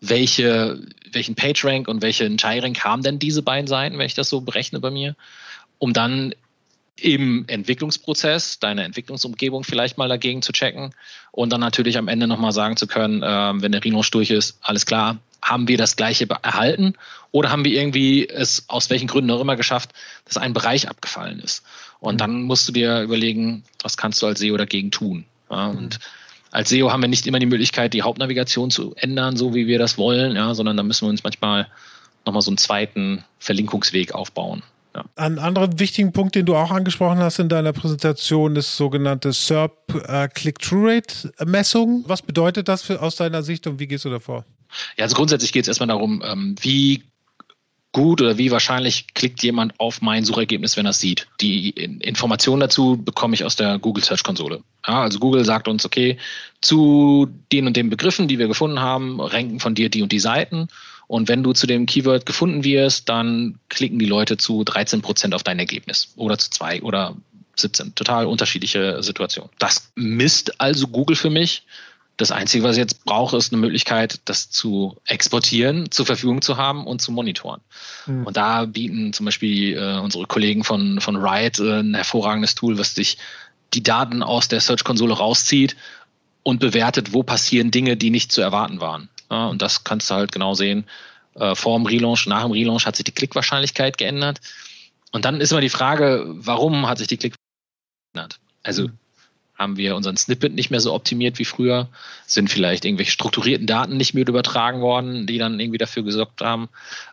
welche, 0.01 0.81
welchen 1.13 1.37
PageRank 1.37 1.87
und 1.87 2.03
welchen 2.03 2.39
Chai-Rank 2.39 2.83
haben 2.83 3.03
denn 3.03 3.21
diese 3.21 3.43
beiden 3.43 3.69
Seiten, 3.69 3.99
wenn 3.99 4.07
ich 4.07 4.15
das 4.15 4.29
so 4.29 4.41
berechne 4.41 4.81
bei 4.81 4.91
mir 4.91 5.15
um 5.79 5.93
dann 5.93 6.35
im 6.99 7.45
Entwicklungsprozess 7.47 8.59
deine 8.59 8.85
Entwicklungsumgebung 8.85 9.65
vielleicht 9.65 9.99
mal 9.99 10.09
dagegen 10.09 10.41
zu 10.43 10.53
checken 10.53 10.95
und 11.31 11.53
dann 11.53 11.61
natürlich 11.61 11.99
am 11.99 12.09
Ende 12.09 12.27
nochmal 12.27 12.53
sagen 12.53 12.77
zu 12.77 12.87
können, 12.87 13.23
äh, 13.23 13.63
wenn 13.63 13.73
der 13.73 13.85
Relaunch 13.85 14.11
durch 14.11 14.31
ist, 14.31 14.59
alles 14.63 14.87
klar, 14.87 15.19
haben 15.43 15.69
wir 15.69 15.77
das 15.77 15.97
gleiche 15.97 16.27
erhalten 16.43 16.95
oder 17.31 17.51
haben 17.51 17.65
wir 17.65 17.73
irgendwie 17.73 18.27
es 18.29 18.65
aus 18.69 18.89
welchen 18.91 19.07
Gründen 19.07 19.31
auch 19.31 19.41
immer 19.41 19.57
geschafft, 19.57 19.91
dass 20.25 20.39
ein 20.39 20.55
Bereich 20.55 20.89
abgefallen 20.89 21.39
ist. 21.41 21.63
Und 22.01 22.15
mhm. 22.15 22.19
dann 22.19 22.43
musst 22.43 22.67
du 22.69 22.73
dir 22.73 23.03
überlegen, 23.03 23.63
was 23.83 23.97
kannst 23.97 24.23
du 24.23 24.27
als 24.27 24.41
SEO 24.41 24.57
dagegen 24.57 24.91
tun. 24.91 25.27
Ja, 25.51 25.69
mhm. 25.69 25.79
und 25.79 26.01
als 26.51 26.71
SEO 26.71 26.91
haben 26.91 27.03
wir 27.03 27.09
nicht 27.09 27.27
immer 27.27 27.39
die 27.39 27.47
Möglichkeit, 27.47 27.93
die 27.93 28.03
Hauptnavigation 28.03 28.71
zu 28.71 28.95
ändern, 28.97 29.37
so 29.37 29.55
wie 29.55 29.67
wir 29.67 29.79
das 29.79 29.99
wollen, 29.99 30.35
ja, 30.37 30.55
sondern 30.55 30.77
da 30.77 30.83
müssen 30.83 31.07
wir 31.07 31.11
uns 31.11 31.23
manchmal 31.23 31.69
nochmal 32.25 32.43
so 32.43 32.51
einen 32.51 32.59
zweiten 32.59 33.25
Verlinkungsweg 33.39 34.15
aufbauen. 34.15 34.63
Ja. 34.97 35.05
Ein 35.15 35.39
anderer 35.39 35.79
wichtigen 35.79 36.13
Punkt, 36.13 36.35
den 36.37 36.47
du 36.47 36.57
auch 36.57 36.71
angesprochen 36.71 37.19
hast 37.19 37.39
in 37.39 37.51
deiner 37.51 37.75
Präsentation, 37.75 38.57
ist 38.57 38.79
sogenannte 38.79 39.33
SERP 39.33 39.95
äh, 40.09 40.29
Click-Through-Rate-Messung. 40.29 42.05
Was 42.07 42.23
bedeutet 42.23 42.69
das 42.69 42.83
für, 42.83 43.03
aus 43.03 43.17
deiner 43.17 43.43
Sicht 43.43 43.67
und 43.67 43.79
wie 43.79 43.87
gehst 43.87 44.07
du 44.07 44.11
davor? 44.11 44.47
Ja, 44.97 45.05
also 45.05 45.17
grundsätzlich 45.17 45.53
geht 45.53 45.63
es 45.65 45.69
erstmal 45.69 45.89
darum, 45.89 46.23
ähm, 46.25 46.57
wie 46.63 47.03
gut 47.93 48.23
oder 48.23 48.39
wie 48.39 48.51
wahrscheinlich 48.51 49.13
klickt 49.13 49.43
jemand 49.43 49.79
auf 49.79 50.01
mein 50.01 50.25
Suchergebnis, 50.25 50.79
wenn 50.79 50.87
er 50.87 50.91
es 50.91 51.01
sieht. 51.01 51.27
Die 51.43 51.71
Information 51.71 52.61
dazu 52.61 52.97
bekomme 52.97 53.35
ich 53.35 53.45
aus 53.45 53.57
der 53.57 53.79
Google 53.79 54.05
Search 54.05 54.23
Konsole. 54.23 54.63
Ja, 54.87 55.03
also 55.03 55.19
Google 55.19 55.45
sagt 55.45 55.69
uns, 55.69 55.85
okay, 55.85 56.17
zu 56.63 57.29
den 57.53 57.67
und 57.67 57.77
den 57.77 57.91
Begriffen, 57.91 58.29
die 58.29 58.39
wir 58.39 58.49
gefunden 58.49 58.81
haben, 58.81 59.21
ranken 59.21 59.61
von 59.61 59.75
dir 59.75 59.91
die 59.91 60.03
und 60.03 60.13
die 60.13 60.21
Seiten 60.21 60.69
und 61.09 61.29
wenn 61.29 61.43
du 61.43 61.53
zu 61.53 61.67
dem 61.67 61.87
Keyword 61.87 62.27
gefunden 62.27 62.65
wirst, 62.65 63.09
dann 63.09 63.59
klicken 63.69 63.99
die 63.99 64.07
Leute 64.07 64.37
zu 64.37 64.65
13 64.65 65.03
Prozent 65.03 65.35
auf 65.35 65.43
dein 65.43 65.59
Ergebnis 65.59 66.13
oder 66.17 66.37
zu 66.37 66.51
zwei 66.51 66.83
oder 66.83 67.17
17. 67.57 67.95
Total 67.95 68.27
unterschiedliche 68.27 69.03
Situationen. 69.03 69.51
Das 69.59 69.91
misst 69.95 70.61
also 70.61 70.89
Google 70.89 71.17
für 71.17 71.31
mich. 71.31 71.65
Das 72.19 72.31
Einzige, 72.31 72.65
was 72.65 72.77
ich 72.77 72.81
jetzt 72.81 73.05
brauche, 73.05 73.37
ist 73.37 73.53
eine 73.53 73.61
Möglichkeit, 73.61 74.21
das 74.25 74.51
zu 74.51 74.97
exportieren, 75.05 75.91
zur 75.91 76.07
Verfügung 76.07 76.41
zu 76.41 76.57
haben 76.57 76.87
und 76.87 77.03
zu 77.03 77.13
monitoren. 77.13 77.61
Mhm. 78.07 78.27
Und 78.27 78.37
da 78.37 78.65
bieten 78.65 79.13
zum 79.13 79.27
Beispiel 79.27 79.77
äh, 79.77 79.99
unsere 79.99 80.27
Kollegen 80.27 80.65
von, 80.65 81.01
von 81.01 81.17
Riot 81.17 81.59
äh, 81.59 81.81
ein 81.81 81.95
hervorragendes 81.95 82.55
Tool, 82.55 82.79
was 82.79 82.95
sich 82.95 83.19
die 83.75 83.83
Daten 83.83 84.23
aus 84.23 84.49
der 84.49 84.61
Search-Konsole 84.61 85.13
rauszieht 85.13 85.77
und 86.43 86.59
bewertet, 86.59 87.13
wo 87.13 87.23
passieren 87.23 87.71
Dinge, 87.71 87.97
die 87.97 88.11
nicht 88.11 88.33
zu 88.33 88.41
erwarten 88.41 88.81
waren. 88.81 89.11
Ja, 89.31 89.47
und 89.47 89.63
das 89.63 89.85
kannst 89.85 90.11
du 90.11 90.15
halt 90.15 90.33
genau 90.33 90.55
sehen. 90.55 90.85
Äh, 91.35 91.55
vor 91.55 91.79
dem 91.79 91.87
Relaunch, 91.87 92.27
nach 92.27 92.43
dem 92.43 92.53
Relaunch 92.53 92.87
hat 92.87 92.97
sich 92.97 93.05
die 93.05 93.13
Klickwahrscheinlichkeit 93.13 93.99
geändert. 93.99 94.41
Und 95.13 95.25
dann 95.25 95.41
ist 95.41 95.53
immer 95.53 95.61
die 95.61 95.69
Frage, 95.69 96.25
warum 96.27 96.87
hat 96.89 96.99
sich 96.99 97.09
die 97.09 97.17
Klickwahrscheinlichkeit 97.17 98.15
geändert? 98.15 98.41
Also, 98.63 98.89
mhm. 98.89 98.99
Haben 99.59 99.77
wir 99.77 99.97
unseren 99.97 100.17
Snippet 100.17 100.55
nicht 100.55 100.71
mehr 100.71 100.81
so 100.81 100.93
optimiert 100.93 101.39
wie 101.39 101.45
früher, 101.45 101.89
sind 102.27 102.51
vielleicht 102.51 102.85
irgendwelche 102.85 103.13
strukturierten 103.13 103.67
Daten 103.67 103.97
nicht 103.97 104.15
mehr 104.15 104.27
übertragen 104.27 104.81
worden, 104.81 105.27
die 105.27 105.39
dann 105.39 105.59
irgendwie 105.59 105.79
dafür 105.79 106.03
gesorgt 106.03 106.43
haben. 106.43 106.69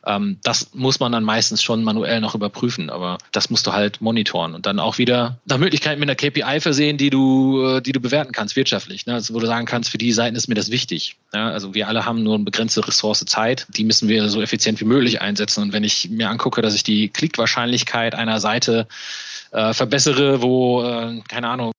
Ähm, 0.06 0.38
das 0.44 0.74
muss 0.74 1.00
man 1.00 1.12
dann 1.12 1.24
meistens 1.24 1.64
schon 1.64 1.84
manuell 1.84 2.20
noch 2.20 2.36
überprüfen, 2.36 2.90
aber 2.90 3.18
das 3.32 3.50
musst 3.50 3.66
du 3.68 3.74
halt 3.74 4.02
monitoren 4.02 4.56
und 4.56 4.66
dann 4.66 4.80
auch 4.80 4.98
wieder 4.98 5.38
nach 5.46 5.58
Möglichkeit 5.58 6.00
mit 6.00 6.10
einer 6.10 6.16
KPI 6.16 6.60
versehen, 6.60 6.98
die 6.98 7.10
du, 7.10 7.64
äh, 7.66 7.82
die 7.82 7.94
du 7.94 8.00
bewerten 8.00 8.34
kannst 8.34 8.56
wirtschaftlich, 8.56 9.06
ne? 9.06 9.14
also 9.14 9.34
wo 9.34 9.40
du 9.40 9.48
sagen 9.48 9.66
kannst, 9.66 9.90
für 9.90 9.98
die 9.98 10.12
Seiten 10.12 10.36
ist 10.36 10.48
mir 10.48 10.56
das 10.56 10.72
wichtig. 10.72 11.16
Ja? 11.34 11.50
Also 11.50 11.74
wir 11.74 11.88
alle 11.88 12.06
haben 12.06 12.24
nur 12.24 12.36
eine 12.36 12.44
begrenzte 12.44 12.86
Ressource 12.86 13.24
Zeit, 13.26 13.68
die 13.70 13.86
müssen 13.86 14.10
wir 14.10 14.28
so 14.30 14.42
effizient 14.42 14.82
wie 14.82 14.86
möglich 14.86 15.22
einsetzen 15.22 15.64
und 15.64 15.74
wenn 15.74 15.84
ich 15.84 16.10
mir 16.10 16.30
angucke, 16.30 16.62
dass 16.62 16.76
ich 16.76 16.84
die 16.84 17.08
Klickwahrscheinlichkeit 17.08 18.16
einer 18.16 18.40
Seite 18.42 18.88
äh, 19.52 19.74
verbessere, 19.74 20.42
wo, 20.42 20.84
äh, 20.84 21.22
keine 21.28 21.48
Ahnung, 21.48 21.72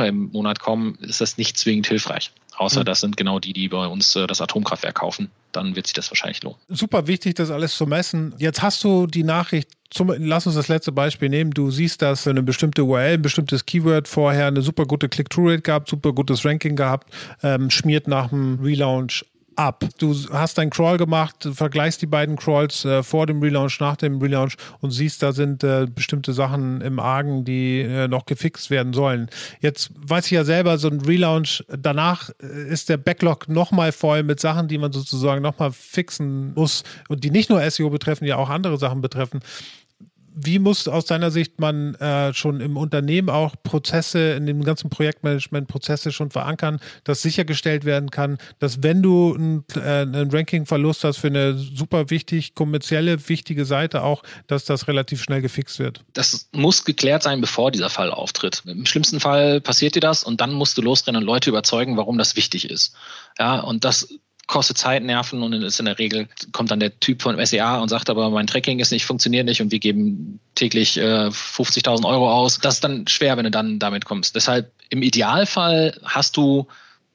im 0.00 0.30
Monat 0.32 0.60
kommen, 0.60 0.96
ist 1.00 1.20
das 1.20 1.38
nicht 1.38 1.56
zwingend 1.56 1.86
hilfreich. 1.86 2.30
Außer 2.56 2.80
mhm. 2.80 2.84
das 2.84 3.00
sind 3.00 3.16
genau 3.16 3.38
die, 3.40 3.52
die 3.52 3.68
bei 3.68 3.86
uns 3.86 4.14
äh, 4.16 4.26
das 4.26 4.40
Atomkraftwerk 4.40 4.94
kaufen. 4.94 5.30
Dann 5.52 5.76
wird 5.76 5.86
sich 5.86 5.94
das 5.94 6.10
wahrscheinlich 6.10 6.42
lohnen. 6.42 6.58
Super 6.68 7.06
wichtig, 7.06 7.34
das 7.34 7.50
alles 7.50 7.76
zu 7.76 7.86
messen. 7.86 8.34
Jetzt 8.38 8.62
hast 8.62 8.82
du 8.84 9.06
die 9.06 9.24
Nachricht, 9.24 9.70
zum, 9.90 10.12
lass 10.18 10.46
uns 10.46 10.56
das 10.56 10.68
letzte 10.68 10.92
Beispiel 10.92 11.28
nehmen. 11.28 11.52
Du 11.52 11.70
siehst, 11.70 12.02
dass 12.02 12.26
eine 12.26 12.42
bestimmte 12.42 12.84
URL, 12.84 13.14
ein 13.14 13.22
bestimmtes 13.22 13.66
Keyword 13.66 14.08
vorher 14.08 14.48
eine 14.48 14.62
super 14.62 14.86
gute 14.86 15.08
Click-Through-Rate 15.08 15.62
gab, 15.62 15.88
super 15.88 16.12
gutes 16.12 16.44
Ranking 16.44 16.76
gehabt, 16.76 17.12
ähm, 17.42 17.70
schmiert 17.70 18.08
nach 18.08 18.28
dem 18.28 18.58
Relaunch 18.60 19.24
ab. 19.56 19.84
Du 19.98 20.14
hast 20.32 20.58
einen 20.58 20.70
Crawl 20.70 20.96
gemacht, 20.96 21.48
vergleichst 21.52 22.02
die 22.02 22.06
beiden 22.06 22.36
Crawls 22.36 22.84
äh, 22.84 23.02
vor 23.02 23.26
dem 23.26 23.40
Relaunch, 23.42 23.80
nach 23.80 23.96
dem 23.96 24.20
Relaunch 24.20 24.56
und 24.80 24.90
siehst, 24.90 25.22
da 25.22 25.32
sind 25.32 25.64
äh, 25.64 25.86
bestimmte 25.92 26.32
Sachen 26.32 26.80
im 26.80 26.98
Argen, 26.98 27.44
die 27.44 27.80
äh, 27.80 28.08
noch 28.08 28.26
gefixt 28.26 28.70
werden 28.70 28.92
sollen. 28.92 29.28
Jetzt 29.60 29.90
weiß 29.96 30.26
ich 30.26 30.32
ja 30.32 30.44
selber, 30.44 30.78
so 30.78 30.88
ein 30.88 31.00
Relaunch, 31.00 31.64
danach 31.68 32.30
äh, 32.42 32.68
ist 32.68 32.88
der 32.88 32.96
Backlog 32.96 33.48
nochmal 33.48 33.92
voll 33.92 34.22
mit 34.22 34.40
Sachen, 34.40 34.68
die 34.68 34.78
man 34.78 34.92
sozusagen 34.92 35.42
nochmal 35.42 35.72
fixen 35.72 36.54
muss 36.54 36.82
und 37.08 37.24
die 37.24 37.30
nicht 37.30 37.50
nur 37.50 37.68
SEO 37.70 37.90
betreffen, 37.90 38.26
ja 38.26 38.36
auch 38.36 38.50
andere 38.50 38.78
Sachen 38.78 39.00
betreffen 39.00 39.40
wie 40.34 40.58
muss 40.58 40.88
aus 40.88 41.04
deiner 41.06 41.30
Sicht 41.30 41.60
man 41.60 41.94
äh, 41.96 42.34
schon 42.34 42.60
im 42.60 42.76
Unternehmen 42.76 43.30
auch 43.30 43.54
Prozesse, 43.62 44.32
in 44.32 44.46
dem 44.46 44.64
ganzen 44.64 44.90
Projektmanagement 44.90 45.68
Prozesse 45.68 46.12
schon 46.12 46.30
verankern, 46.30 46.80
dass 47.04 47.22
sichergestellt 47.22 47.84
werden 47.84 48.10
kann, 48.10 48.38
dass 48.58 48.82
wenn 48.82 49.02
du 49.02 49.34
ein, 49.34 49.64
äh, 49.76 49.80
einen 49.80 50.30
Ranking-Verlust 50.30 51.04
hast 51.04 51.18
für 51.18 51.28
eine 51.28 51.54
super 51.56 52.10
wichtig, 52.10 52.54
kommerzielle, 52.54 53.28
wichtige 53.28 53.64
Seite 53.64 54.02
auch, 54.02 54.22
dass 54.48 54.64
das 54.64 54.88
relativ 54.88 55.22
schnell 55.22 55.40
gefixt 55.40 55.78
wird? 55.78 56.00
Das 56.12 56.48
muss 56.52 56.84
geklärt 56.84 57.22
sein, 57.22 57.40
bevor 57.40 57.70
dieser 57.70 57.90
Fall 57.90 58.10
auftritt. 58.10 58.62
Im 58.66 58.86
schlimmsten 58.86 59.20
Fall 59.20 59.60
passiert 59.60 59.94
dir 59.94 60.00
das 60.00 60.24
und 60.24 60.40
dann 60.40 60.52
musst 60.52 60.76
du 60.76 60.82
losrennen 60.82 61.22
und 61.22 61.26
Leute 61.26 61.50
überzeugen, 61.50 61.96
warum 61.96 62.18
das 62.18 62.34
wichtig 62.34 62.68
ist. 62.68 62.94
Ja, 63.38 63.60
und 63.60 63.84
das 63.84 64.08
kostet 64.46 64.78
Zeit, 64.78 65.02
Nerven 65.02 65.42
und 65.42 65.52
ist 65.52 65.78
in 65.78 65.86
der 65.86 65.98
Regel 65.98 66.28
kommt 66.52 66.70
dann 66.70 66.80
der 66.80 66.98
Typ 67.00 67.22
von 67.22 67.44
SEA 67.44 67.78
und 67.78 67.88
sagt 67.88 68.10
aber, 68.10 68.30
mein 68.30 68.46
Tracking 68.46 68.78
ist 68.78 68.90
nicht, 68.90 69.06
funktioniert 69.06 69.46
nicht 69.46 69.62
und 69.62 69.72
wir 69.72 69.78
geben 69.78 70.38
täglich 70.54 70.98
äh, 70.98 71.28
50.000 71.28 72.06
Euro 72.06 72.30
aus. 72.30 72.58
Das 72.58 72.74
ist 72.74 72.84
dann 72.84 73.06
schwer, 73.06 73.36
wenn 73.36 73.44
du 73.44 73.50
dann 73.50 73.78
damit 73.78 74.04
kommst. 74.04 74.34
Deshalb 74.36 74.70
im 74.90 75.02
Idealfall 75.02 75.98
hast 76.04 76.36
du 76.36 76.66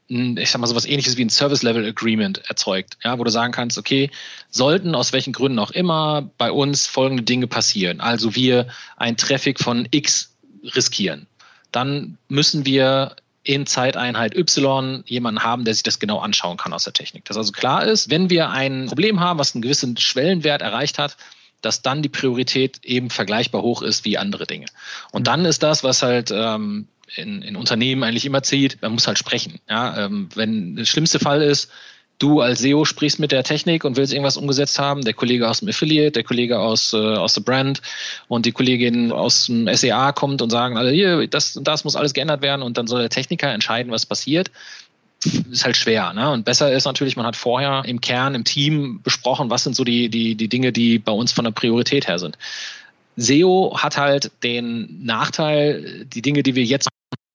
ich 0.09 0.49
sag 0.49 0.59
mal 0.59 0.65
so 0.65 0.75
was 0.75 0.85
ähnliches 0.85 1.17
wie 1.17 1.25
ein 1.25 1.29
Service 1.29 1.61
Level 1.61 1.85
Agreement 1.85 2.39
erzeugt, 2.49 2.97
ja, 3.03 3.17
wo 3.19 3.23
du 3.23 3.29
sagen 3.29 3.53
kannst, 3.53 3.77
okay, 3.77 4.09
sollten 4.49 4.95
aus 4.95 5.13
welchen 5.13 5.33
Gründen 5.33 5.59
auch 5.59 5.69
immer 5.69 6.31
bei 6.39 6.51
uns 6.51 6.87
folgende 6.87 7.21
Dinge 7.21 7.45
passieren. 7.45 8.01
Also 8.01 8.33
wir 8.35 8.67
ein 8.97 9.17
Traffic 9.17 9.59
von 9.59 9.87
X 9.91 10.35
riskieren. 10.75 11.27
Dann 11.71 12.17
müssen 12.27 12.65
wir 12.65 13.15
in 13.49 13.65
Zeiteinheit 13.65 14.35
Y 14.35 15.03
jemanden 15.07 15.41
haben, 15.41 15.65
der 15.65 15.73
sich 15.73 15.81
das 15.81 15.97
genau 15.97 16.19
anschauen 16.19 16.57
kann 16.57 16.71
aus 16.71 16.83
der 16.83 16.93
Technik. 16.93 17.25
Dass 17.25 17.35
also 17.35 17.51
klar 17.51 17.83
ist, 17.83 18.12
wenn 18.12 18.29
wir 18.29 18.51
ein 18.51 18.85
Problem 18.85 19.19
haben, 19.19 19.39
was 19.39 19.55
einen 19.55 19.63
gewissen 19.63 19.97
Schwellenwert 19.97 20.62
erreicht 20.62 20.99
hat, 20.99 21.17
dass 21.63 21.81
dann 21.81 22.03
die 22.03 22.09
Priorität 22.09 22.79
eben 22.83 23.09
vergleichbar 23.09 23.63
hoch 23.63 23.81
ist 23.81 24.05
wie 24.05 24.19
andere 24.19 24.45
Dinge. 24.45 24.67
Und 25.12 25.25
dann 25.25 25.45
ist 25.45 25.63
das, 25.63 25.83
was 25.83 26.03
halt 26.03 26.29
ähm, 26.31 26.88
in, 27.15 27.41
in 27.41 27.55
Unternehmen 27.55 28.03
eigentlich 28.03 28.25
immer 28.25 28.43
zieht, 28.43 28.79
man 28.83 28.91
muss 28.91 29.07
halt 29.07 29.17
sprechen. 29.17 29.59
Ja? 29.67 30.05
Ähm, 30.05 30.29
wenn 30.35 30.75
der 30.75 30.85
schlimmste 30.85 31.17
Fall 31.17 31.41
ist, 31.41 31.71
du 32.19 32.41
als 32.41 32.60
SEO 32.60 32.86
sprichst 32.86 33.19
mit 33.19 33.32
der 33.32 33.43
Technik 33.43 33.86
und 33.86 33.95
willst 33.95 34.13
irgendwas 34.13 34.38
umgesetzt 34.38 34.77
haben, 34.77 35.03
der 35.03 35.13
Kollege 35.13 35.49
aus 35.49 35.60
dem 35.60 35.69
Affiliate, 35.69 36.12
der 36.12 36.23
Kollege 36.23 36.60
aus, 36.60 36.93
äh, 36.93 36.97
aus 36.97 37.34
der 37.34 37.41
Brand 37.41 37.82
und 38.27 38.45
die 38.45 38.51
Kollegin 38.51 39.12
aus 39.12 39.47
dem 39.47 39.73
SEA 39.73 40.12
kommt 40.12 40.41
und 40.41 40.49
sagen, 40.49 40.77
alle 40.77 40.91
hier, 40.91 41.25
das 41.27 41.55
und 41.55 41.67
das 41.67 41.84
muss 41.84 41.95
alles 41.95 42.13
geändert 42.13 42.41
werden 42.41 42.62
und 42.62 42.77
dann 42.77 42.88
soll 42.88 42.99
der 42.99 43.10
Techniker 43.10 43.51
entscheiden, 43.51 43.91
was 43.91 44.05
passiert. 44.05 44.51
Ist 45.51 45.65
halt 45.65 45.75
schwer, 45.75 46.13
ne? 46.13 46.32
Und 46.32 46.45
besser 46.45 46.71
ist 46.71 46.86
natürlich, 46.86 47.17
man 47.17 47.25
hat 47.25 47.36
vorher 47.36 47.84
im 47.86 47.99
Kern, 47.99 48.36
im 48.36 48.45
Team 48.45 49.01
besprochen, 49.03 49.49
was 49.49 49.65
sind 49.65 49.75
so 49.75 49.84
die, 49.84 50.08
die, 50.08 50.36
die 50.36 50.47
Dinge, 50.47 50.71
die 50.71 50.97
bei 50.97 51.12
uns 51.12 51.34
von 51.34 51.43
der 51.43 51.51
Priorität 51.51 52.08
her 52.08 52.19
sind. 52.19 52.38
SEO 53.17 53.77
hat 53.77 53.97
halt 53.97 54.32
den 54.43 55.03
Nachteil, 55.03 56.05
die 56.05 56.21
Dinge, 56.21 56.41
die 56.41 56.55
wir 56.55 56.63
jetzt 56.63 56.88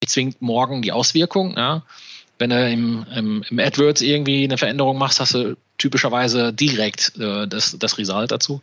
zwingt 0.07 0.41
morgen 0.41 0.81
die 0.81 0.91
Auswirkung. 0.91 1.55
Ja? 1.55 1.83
Wenn 2.37 2.49
du 2.49 2.69
im, 2.69 3.05
im, 3.15 3.43
im 3.49 3.59
AdWords 3.59 4.01
irgendwie 4.01 4.43
eine 4.43 4.57
Veränderung 4.57 4.97
machst, 4.97 5.19
hast 5.19 5.33
du 5.33 5.55
typischerweise 5.77 6.53
direkt 6.53 7.13
äh, 7.19 7.47
das, 7.47 7.77
das 7.77 7.97
Result 7.97 8.31
dazu. 8.31 8.61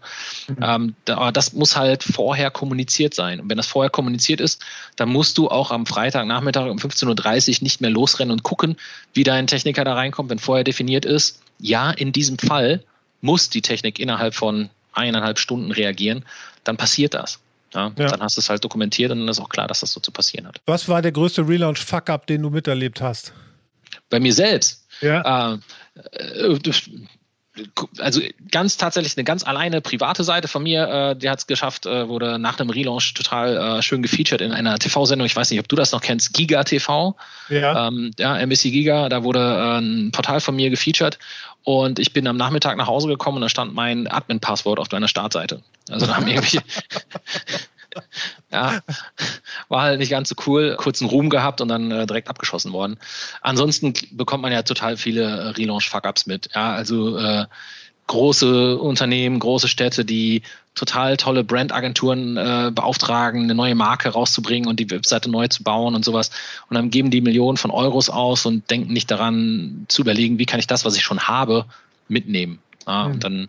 Mhm. 0.48 0.56
Ähm, 0.62 0.94
da, 1.04 1.18
aber 1.18 1.32
das 1.32 1.52
muss 1.52 1.76
halt 1.76 2.02
vorher 2.02 2.50
kommuniziert 2.50 3.14
sein. 3.14 3.40
Und 3.40 3.50
wenn 3.50 3.56
das 3.56 3.66
vorher 3.66 3.90
kommuniziert 3.90 4.40
ist, 4.40 4.62
dann 4.96 5.10
musst 5.10 5.36
du 5.38 5.48
auch 5.48 5.70
am 5.70 5.86
Freitagnachmittag 5.86 6.70
um 6.70 6.78
15.30 6.78 7.58
Uhr 7.58 7.62
nicht 7.62 7.80
mehr 7.80 7.90
losrennen 7.90 8.32
und 8.32 8.42
gucken, 8.42 8.76
wie 9.14 9.24
dein 9.24 9.46
Techniker 9.46 9.84
da 9.84 9.94
reinkommt, 9.94 10.30
wenn 10.30 10.38
vorher 10.38 10.64
definiert 10.64 11.04
ist, 11.04 11.40
ja, 11.58 11.90
in 11.90 12.12
diesem 12.12 12.38
Fall 12.38 12.82
muss 13.20 13.50
die 13.50 13.62
Technik 13.62 13.98
innerhalb 13.98 14.34
von 14.34 14.70
eineinhalb 14.92 15.38
Stunden 15.38 15.70
reagieren, 15.70 16.24
dann 16.64 16.76
passiert 16.76 17.14
das. 17.14 17.38
Ja, 17.74 17.90
ja. 17.96 18.08
Dann 18.08 18.20
hast 18.20 18.36
du 18.36 18.40
es 18.40 18.50
halt 18.50 18.62
dokumentiert 18.64 19.12
und 19.12 19.20
dann 19.20 19.28
ist 19.28 19.40
auch 19.40 19.48
klar, 19.48 19.66
dass 19.66 19.80
das 19.80 19.92
so 19.92 20.00
zu 20.00 20.10
passieren 20.10 20.46
hat. 20.46 20.60
Was 20.66 20.88
war 20.88 21.00
der 21.00 21.12
größte 21.12 21.46
Relaunch-Fuck-Up, 21.46 22.26
den 22.26 22.42
du 22.42 22.50
miterlebt 22.50 23.00
hast? 23.00 23.32
Bei 24.10 24.20
mir 24.20 24.32
selbst. 24.32 24.86
Ja. 25.00 25.54
Äh, 25.54 25.58
also 27.98 28.22
ganz 28.50 28.78
tatsächlich 28.78 29.16
eine 29.16 29.24
ganz 29.24 29.44
alleine 29.44 29.82
private 29.82 30.24
Seite 30.24 30.48
von 30.48 30.62
mir, 30.62 30.88
äh, 30.88 31.16
die 31.16 31.28
hat 31.28 31.40
es 31.40 31.46
geschafft, 31.46 31.84
äh, 31.84 32.08
wurde 32.08 32.38
nach 32.38 32.56
dem 32.56 32.70
Relaunch 32.70 33.12
total 33.12 33.56
äh, 33.56 33.82
schön 33.82 34.02
gefeatured 34.02 34.40
in 34.40 34.52
einer 34.52 34.78
TV-Sendung. 34.78 35.26
Ich 35.26 35.36
weiß 35.36 35.50
nicht, 35.50 35.60
ob 35.60 35.68
du 35.68 35.76
das 35.76 35.92
noch 35.92 36.00
kennst, 36.00 36.32
Giga 36.32 36.64
TV. 36.64 37.14
Ja. 37.50 37.88
Ähm, 37.88 38.12
ja, 38.18 38.38
MSC 38.38 38.70
Giga, 38.70 39.10
da 39.10 39.22
wurde 39.22 39.40
äh, 39.40 39.78
ein 39.80 40.12
Portal 40.12 40.40
von 40.40 40.56
mir 40.56 40.70
gefeatured 40.70 41.18
und 41.62 41.98
ich 41.98 42.14
bin 42.14 42.26
am 42.26 42.38
Nachmittag 42.38 42.76
nach 42.78 42.86
Hause 42.86 43.08
gekommen 43.08 43.36
und 43.36 43.42
da 43.42 43.48
stand 43.50 43.74
mein 43.74 44.08
Admin-Passwort 44.08 44.78
auf 44.78 44.88
deiner 44.88 45.08
Startseite. 45.08 45.62
Also 45.90 46.06
da 46.06 46.16
haben 46.16 46.26
irgendwie 46.26 46.60
ja, 48.50 48.80
war 49.68 49.82
halt 49.82 49.98
nicht 49.98 50.10
ganz 50.10 50.28
so 50.28 50.34
cool. 50.46 50.76
Kurzen 50.76 51.06
Ruhm 51.06 51.30
gehabt 51.30 51.60
und 51.60 51.68
dann 51.68 51.90
äh, 51.90 52.06
direkt 52.06 52.28
abgeschossen 52.28 52.72
worden. 52.72 52.98
Ansonsten 53.40 53.94
bekommt 54.12 54.42
man 54.42 54.52
ja 54.52 54.62
total 54.62 54.96
viele 54.96 55.22
äh, 55.22 55.48
Relaunch-Fuck-Ups 55.50 56.26
mit. 56.26 56.48
Ja, 56.54 56.72
also 56.72 57.16
äh, 57.16 57.46
große 58.06 58.78
Unternehmen, 58.78 59.38
große 59.38 59.68
Städte, 59.68 60.04
die 60.04 60.42
total 60.74 61.16
tolle 61.16 61.44
Brandagenturen 61.44 62.36
äh, 62.36 62.70
beauftragen, 62.74 63.44
eine 63.44 63.54
neue 63.54 63.74
Marke 63.74 64.08
rauszubringen 64.08 64.68
und 64.68 64.80
die 64.80 64.90
Webseite 64.90 65.30
neu 65.30 65.48
zu 65.48 65.62
bauen 65.62 65.94
und 65.94 66.04
sowas. 66.04 66.30
Und 66.68 66.74
dann 66.74 66.90
geben 66.90 67.10
die 67.10 67.20
Millionen 67.20 67.58
von 67.58 67.70
Euros 67.70 68.10
aus 68.10 68.46
und 68.46 68.70
denken 68.70 68.92
nicht 68.92 69.10
daran 69.10 69.84
zu 69.88 70.02
überlegen, 70.02 70.38
wie 70.38 70.46
kann 70.46 70.60
ich 70.60 70.66
das, 70.66 70.84
was 70.84 70.96
ich 70.96 71.02
schon 71.02 71.28
habe, 71.28 71.66
mitnehmen. 72.08 72.58
Ja, 72.86 73.04
mhm. 73.04 73.12
Und 73.12 73.24
dann 73.24 73.48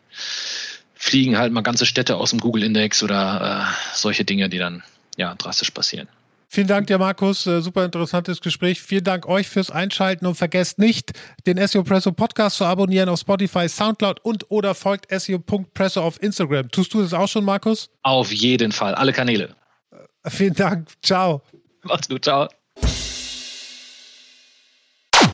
fliegen 1.04 1.38
halt 1.38 1.52
mal 1.52 1.62
ganze 1.62 1.86
Städte 1.86 2.16
aus 2.16 2.30
dem 2.30 2.40
Google-Index 2.40 3.04
oder 3.04 3.68
äh, 3.68 3.98
solche 3.98 4.24
Dinge, 4.24 4.48
die 4.48 4.58
dann 4.58 4.84
ja 5.18 5.36
drastisch 5.36 5.72
passieren. 5.72 6.08
Vielen 6.48 6.68
Dank 6.68 6.88
dir, 6.88 6.98
Markus. 6.98 7.46
Äh, 7.46 7.62
super 7.62 7.84
interessantes 7.84 8.40
Gespräch. 8.40 8.82
Vielen 8.82 9.04
Dank 9.04 9.28
euch 9.28 9.50
fürs 9.50 9.70
Einschalten 9.70 10.26
und 10.26 10.36
vergesst 10.36 10.80
nicht, 10.80 11.12
den 11.46 11.58
SEO 11.68 11.84
Presso 11.84 12.14
Podcast 12.14 12.58
zu 12.58 12.64
abonnieren 12.64 13.10
auf 13.10 13.20
Spotify, 13.20 13.68
Soundcloud 13.68 14.22
und 14.24 14.50
oder 14.50 14.76
folgt 14.76 15.12
SEO.presso 15.12 16.02
auf 16.02 16.22
Instagram. 16.24 16.70
Tust 16.70 16.94
du 16.94 17.02
das 17.02 17.14
auch 17.14 17.28
schon, 17.28 17.44
Markus? 17.44 17.90
Auf 18.04 18.32
jeden 18.32 18.72
Fall. 18.72 18.96
Alle 18.96 19.12
Kanäle. 19.12 19.56
Vielen 20.28 20.54
Dank. 20.54 20.88
Ciao. 21.02 21.42
Macht's 21.82 22.08
gut. 22.08 22.24
Ciao. 22.24 22.48